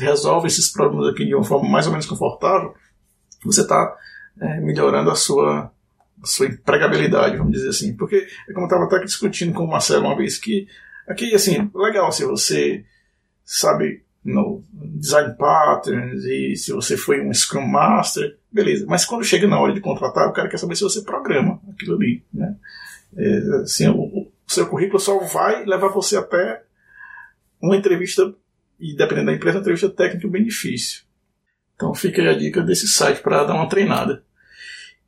[0.00, 2.74] resolve esses problemas aqui de uma forma mais ou menos confortável,
[3.44, 3.96] você está
[4.40, 5.70] é, melhorando a sua,
[6.22, 7.96] a sua empregabilidade, vamos dizer assim.
[7.96, 10.66] Porque, é como eu estava até discutindo com o Marcelo uma vez, que
[11.06, 12.84] aqui, assim, legal se você
[13.44, 18.86] sabe no design patterns e se você foi um Scrum Master, beleza.
[18.88, 21.96] Mas quando chega na hora de contratar, o cara quer saber se você programa aquilo
[21.96, 22.56] ali, né?
[23.16, 26.62] É, assim, o, o seu currículo só vai levar você até
[27.66, 28.34] uma entrevista,
[28.78, 31.02] e dependendo da empresa, uma entrevista técnica bem difícil.
[31.74, 34.24] Então fica aí a dica desse site para dar uma treinada.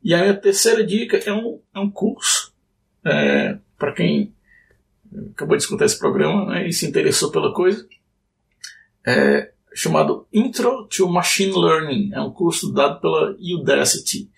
[0.03, 2.53] E a minha terceira dica é um, é um curso.
[3.05, 4.33] É, para quem
[5.31, 7.87] acabou de escutar esse programa né, e se interessou pela coisa,
[9.05, 12.11] é, chamado Intro to Machine Learning.
[12.13, 14.29] É um curso dado pela Udacity.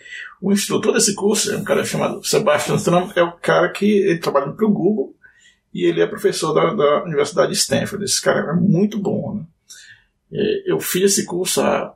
[0.42, 4.20] O instrutor desse curso é um cara chamado Sebastian Stram, é o cara que ele
[4.20, 5.16] trabalha para o Google
[5.74, 8.04] e ele é professor da, da Universidade de Stanford.
[8.04, 9.36] Esse cara é muito bom.
[9.36, 9.46] Né?
[10.66, 11.94] Eu fiz esse curso há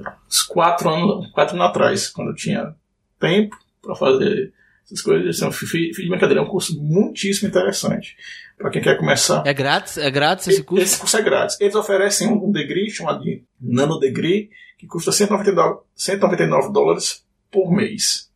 [0.00, 2.74] lá, uns quatro anos, quatro anos atrás, quando eu tinha
[3.18, 4.52] tempo para fazer
[4.84, 5.36] essas coisas.
[5.36, 8.16] Então, fiz, fiz de brincadeira, é um curso muitíssimo interessante.
[8.56, 9.42] Para quem quer começar.
[9.46, 9.98] É grátis?
[9.98, 10.84] É grátis esse curso?
[10.84, 11.60] Esse curso é grátis.
[11.60, 17.70] Eles oferecem um, um degree chamado de Nano Degree, que custa 199, 199 dólares por
[17.72, 18.30] mês.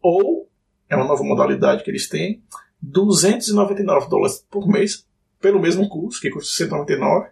[0.00, 0.48] Ou,
[0.88, 2.42] é uma nova modalidade que eles têm,
[2.82, 5.06] 299 dólares por mês
[5.40, 7.30] pelo mesmo curso, que custa 199,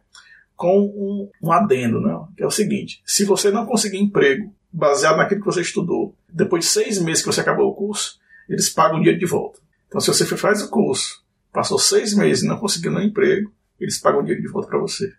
[0.57, 2.19] com um, um adendo, né?
[2.37, 6.65] que é o seguinte: se você não conseguir emprego baseado naquilo que você estudou, depois
[6.65, 9.59] de seis meses que você acabou o curso, eles pagam o dinheiro de volta.
[9.89, 13.99] Então, se você faz o curso, passou seis meses e não conseguiu nenhum emprego, eles
[13.99, 15.13] pagam o dinheiro de volta para você.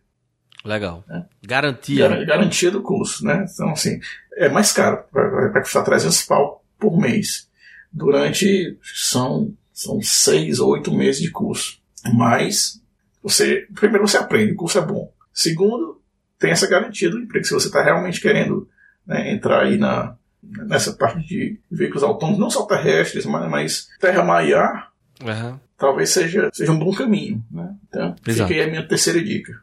[0.64, 1.04] Legal.
[1.10, 1.24] É.
[1.44, 2.08] Garantia.
[2.08, 3.46] Gar garantia do curso, né?
[3.52, 4.00] Então, assim,
[4.36, 5.04] é mais caro.
[5.12, 7.50] Vai, custar 300 pau por mês.
[7.92, 11.80] Durante, são, são seis ou oito meses de curso.
[12.14, 12.80] Mas,
[13.24, 15.12] você, primeiro você aprende, o curso é bom.
[15.34, 16.00] Segundo,
[16.38, 17.46] tem essa garantia do emprego.
[17.46, 18.70] Se você está realmente querendo
[19.06, 24.24] né, entrar aí na, nessa parte de veículos autônomos, não só terrestres, mas, mas terra
[24.24, 25.60] maiar, uhum.
[25.76, 27.44] talvez seja, seja um bom caminho.
[27.50, 27.74] Né?
[27.88, 28.50] Então, Exato.
[28.50, 29.60] fica aí a minha terceira dica.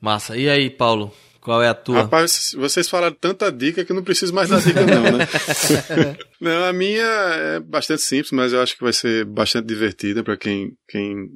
[0.00, 0.38] Massa.
[0.38, 1.12] E aí, Paulo?
[1.50, 2.02] Qual é a tua?
[2.02, 5.26] Rapaz, vocês falaram tanta dica que eu não preciso mais dar dica, não, né?
[6.40, 10.36] não, a minha é bastante simples, mas eu acho que vai ser bastante divertida para
[10.36, 11.28] quem, quem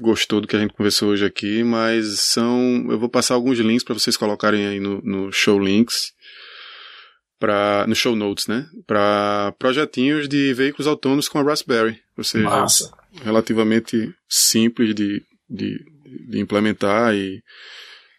[0.00, 1.62] gostou do que a gente conversou hoje aqui.
[1.62, 2.86] Mas são.
[2.88, 6.14] Eu vou passar alguns links para vocês colocarem aí no, no show links.
[7.38, 8.66] Pra, no show notes, né?
[8.86, 12.00] Para projetinhos de veículos autônomos com a Raspberry.
[12.16, 12.90] Ou seja, Massa.
[13.22, 15.78] relativamente simples de, de,
[16.26, 17.42] de implementar e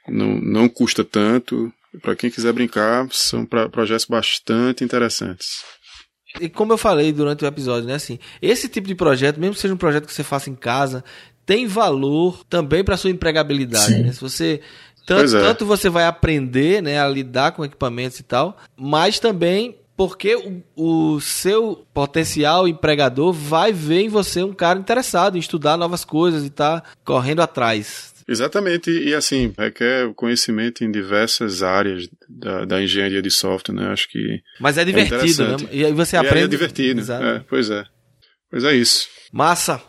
[0.09, 1.71] não, não custa tanto.
[2.01, 5.63] Para quem quiser brincar, são pra, projetos bastante interessantes.
[6.39, 9.61] E como eu falei durante o episódio, né, assim, esse tipo de projeto, mesmo que
[9.61, 11.03] seja um projeto que você faça em casa,
[11.45, 14.03] tem valor também para sua empregabilidade.
[14.03, 14.11] Né?
[14.11, 14.61] Se você
[15.09, 15.41] tanto, é.
[15.41, 20.63] tanto, você vai aprender, né, a lidar com equipamentos e tal, mas também porque o,
[21.15, 26.45] o, seu potencial empregador vai ver em você um cara interessado em estudar novas coisas
[26.45, 28.13] e tá correndo atrás.
[28.29, 33.87] Exatamente, e assim, requer conhecimento em diversas áreas da, da engenharia de software, né?
[33.87, 34.39] Acho que.
[34.59, 35.57] Mas é divertido, é né?
[35.71, 36.41] E aí você aprende.
[36.41, 37.83] E é divertido, é, pois é.
[38.51, 39.07] Pois é isso.
[39.33, 39.81] Massa!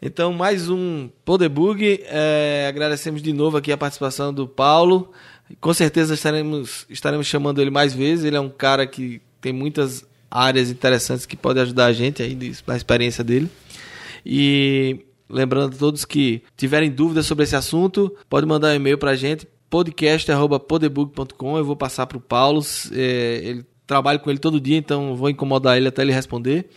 [0.00, 2.00] Então, mais um Podebug.
[2.04, 5.12] É, agradecemos de novo aqui a participação do Paulo.
[5.60, 8.24] Com certeza estaremos, estaremos chamando ele mais vezes.
[8.24, 12.36] Ele é um cara que tem muitas áreas interessantes que pode ajudar a gente aí
[12.64, 13.50] da experiência dele.
[14.24, 19.10] E Lembrando a todos que tiverem dúvidas sobre esse assunto, pode mandar um e-mail para
[19.10, 21.58] a gente, podcast.podebug.com.
[21.58, 22.62] Eu vou passar para o Paulo.
[22.92, 26.68] É, ele trabalho com ele todo dia, então vou incomodar ele até ele responder.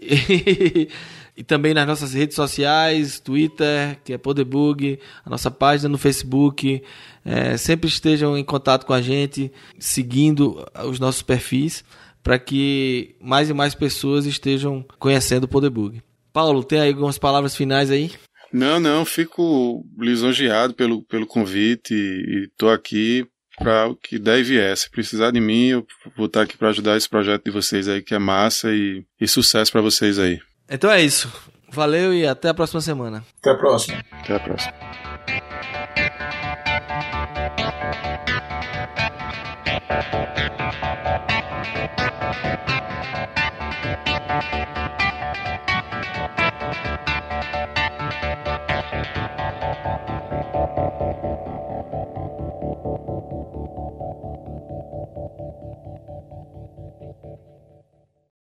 [0.00, 0.88] E,
[1.36, 6.82] e, também nas nossas redes sociais, Twitter, que é Podebug, a nossa página no Facebook.
[7.24, 11.84] É, sempre estejam em contato com a gente, seguindo os nossos perfis,
[12.22, 16.00] para que mais e mais pessoas estejam conhecendo o Podebug.
[16.32, 18.10] Paulo, tem aí algumas palavras finais aí?
[18.52, 23.26] Não, não, fico lisonjeado pelo, pelo convite e estou aqui
[23.58, 24.76] para o que der e vier.
[24.76, 28.02] Se precisar de mim, eu vou estar aqui para ajudar esse projeto de vocês aí,
[28.02, 30.38] que é massa e, e sucesso para vocês aí.
[30.70, 31.32] Então é isso.
[31.70, 33.24] Valeu e até a próxima semana.
[33.38, 34.04] Até a próxima.
[34.10, 34.72] Até a próxima.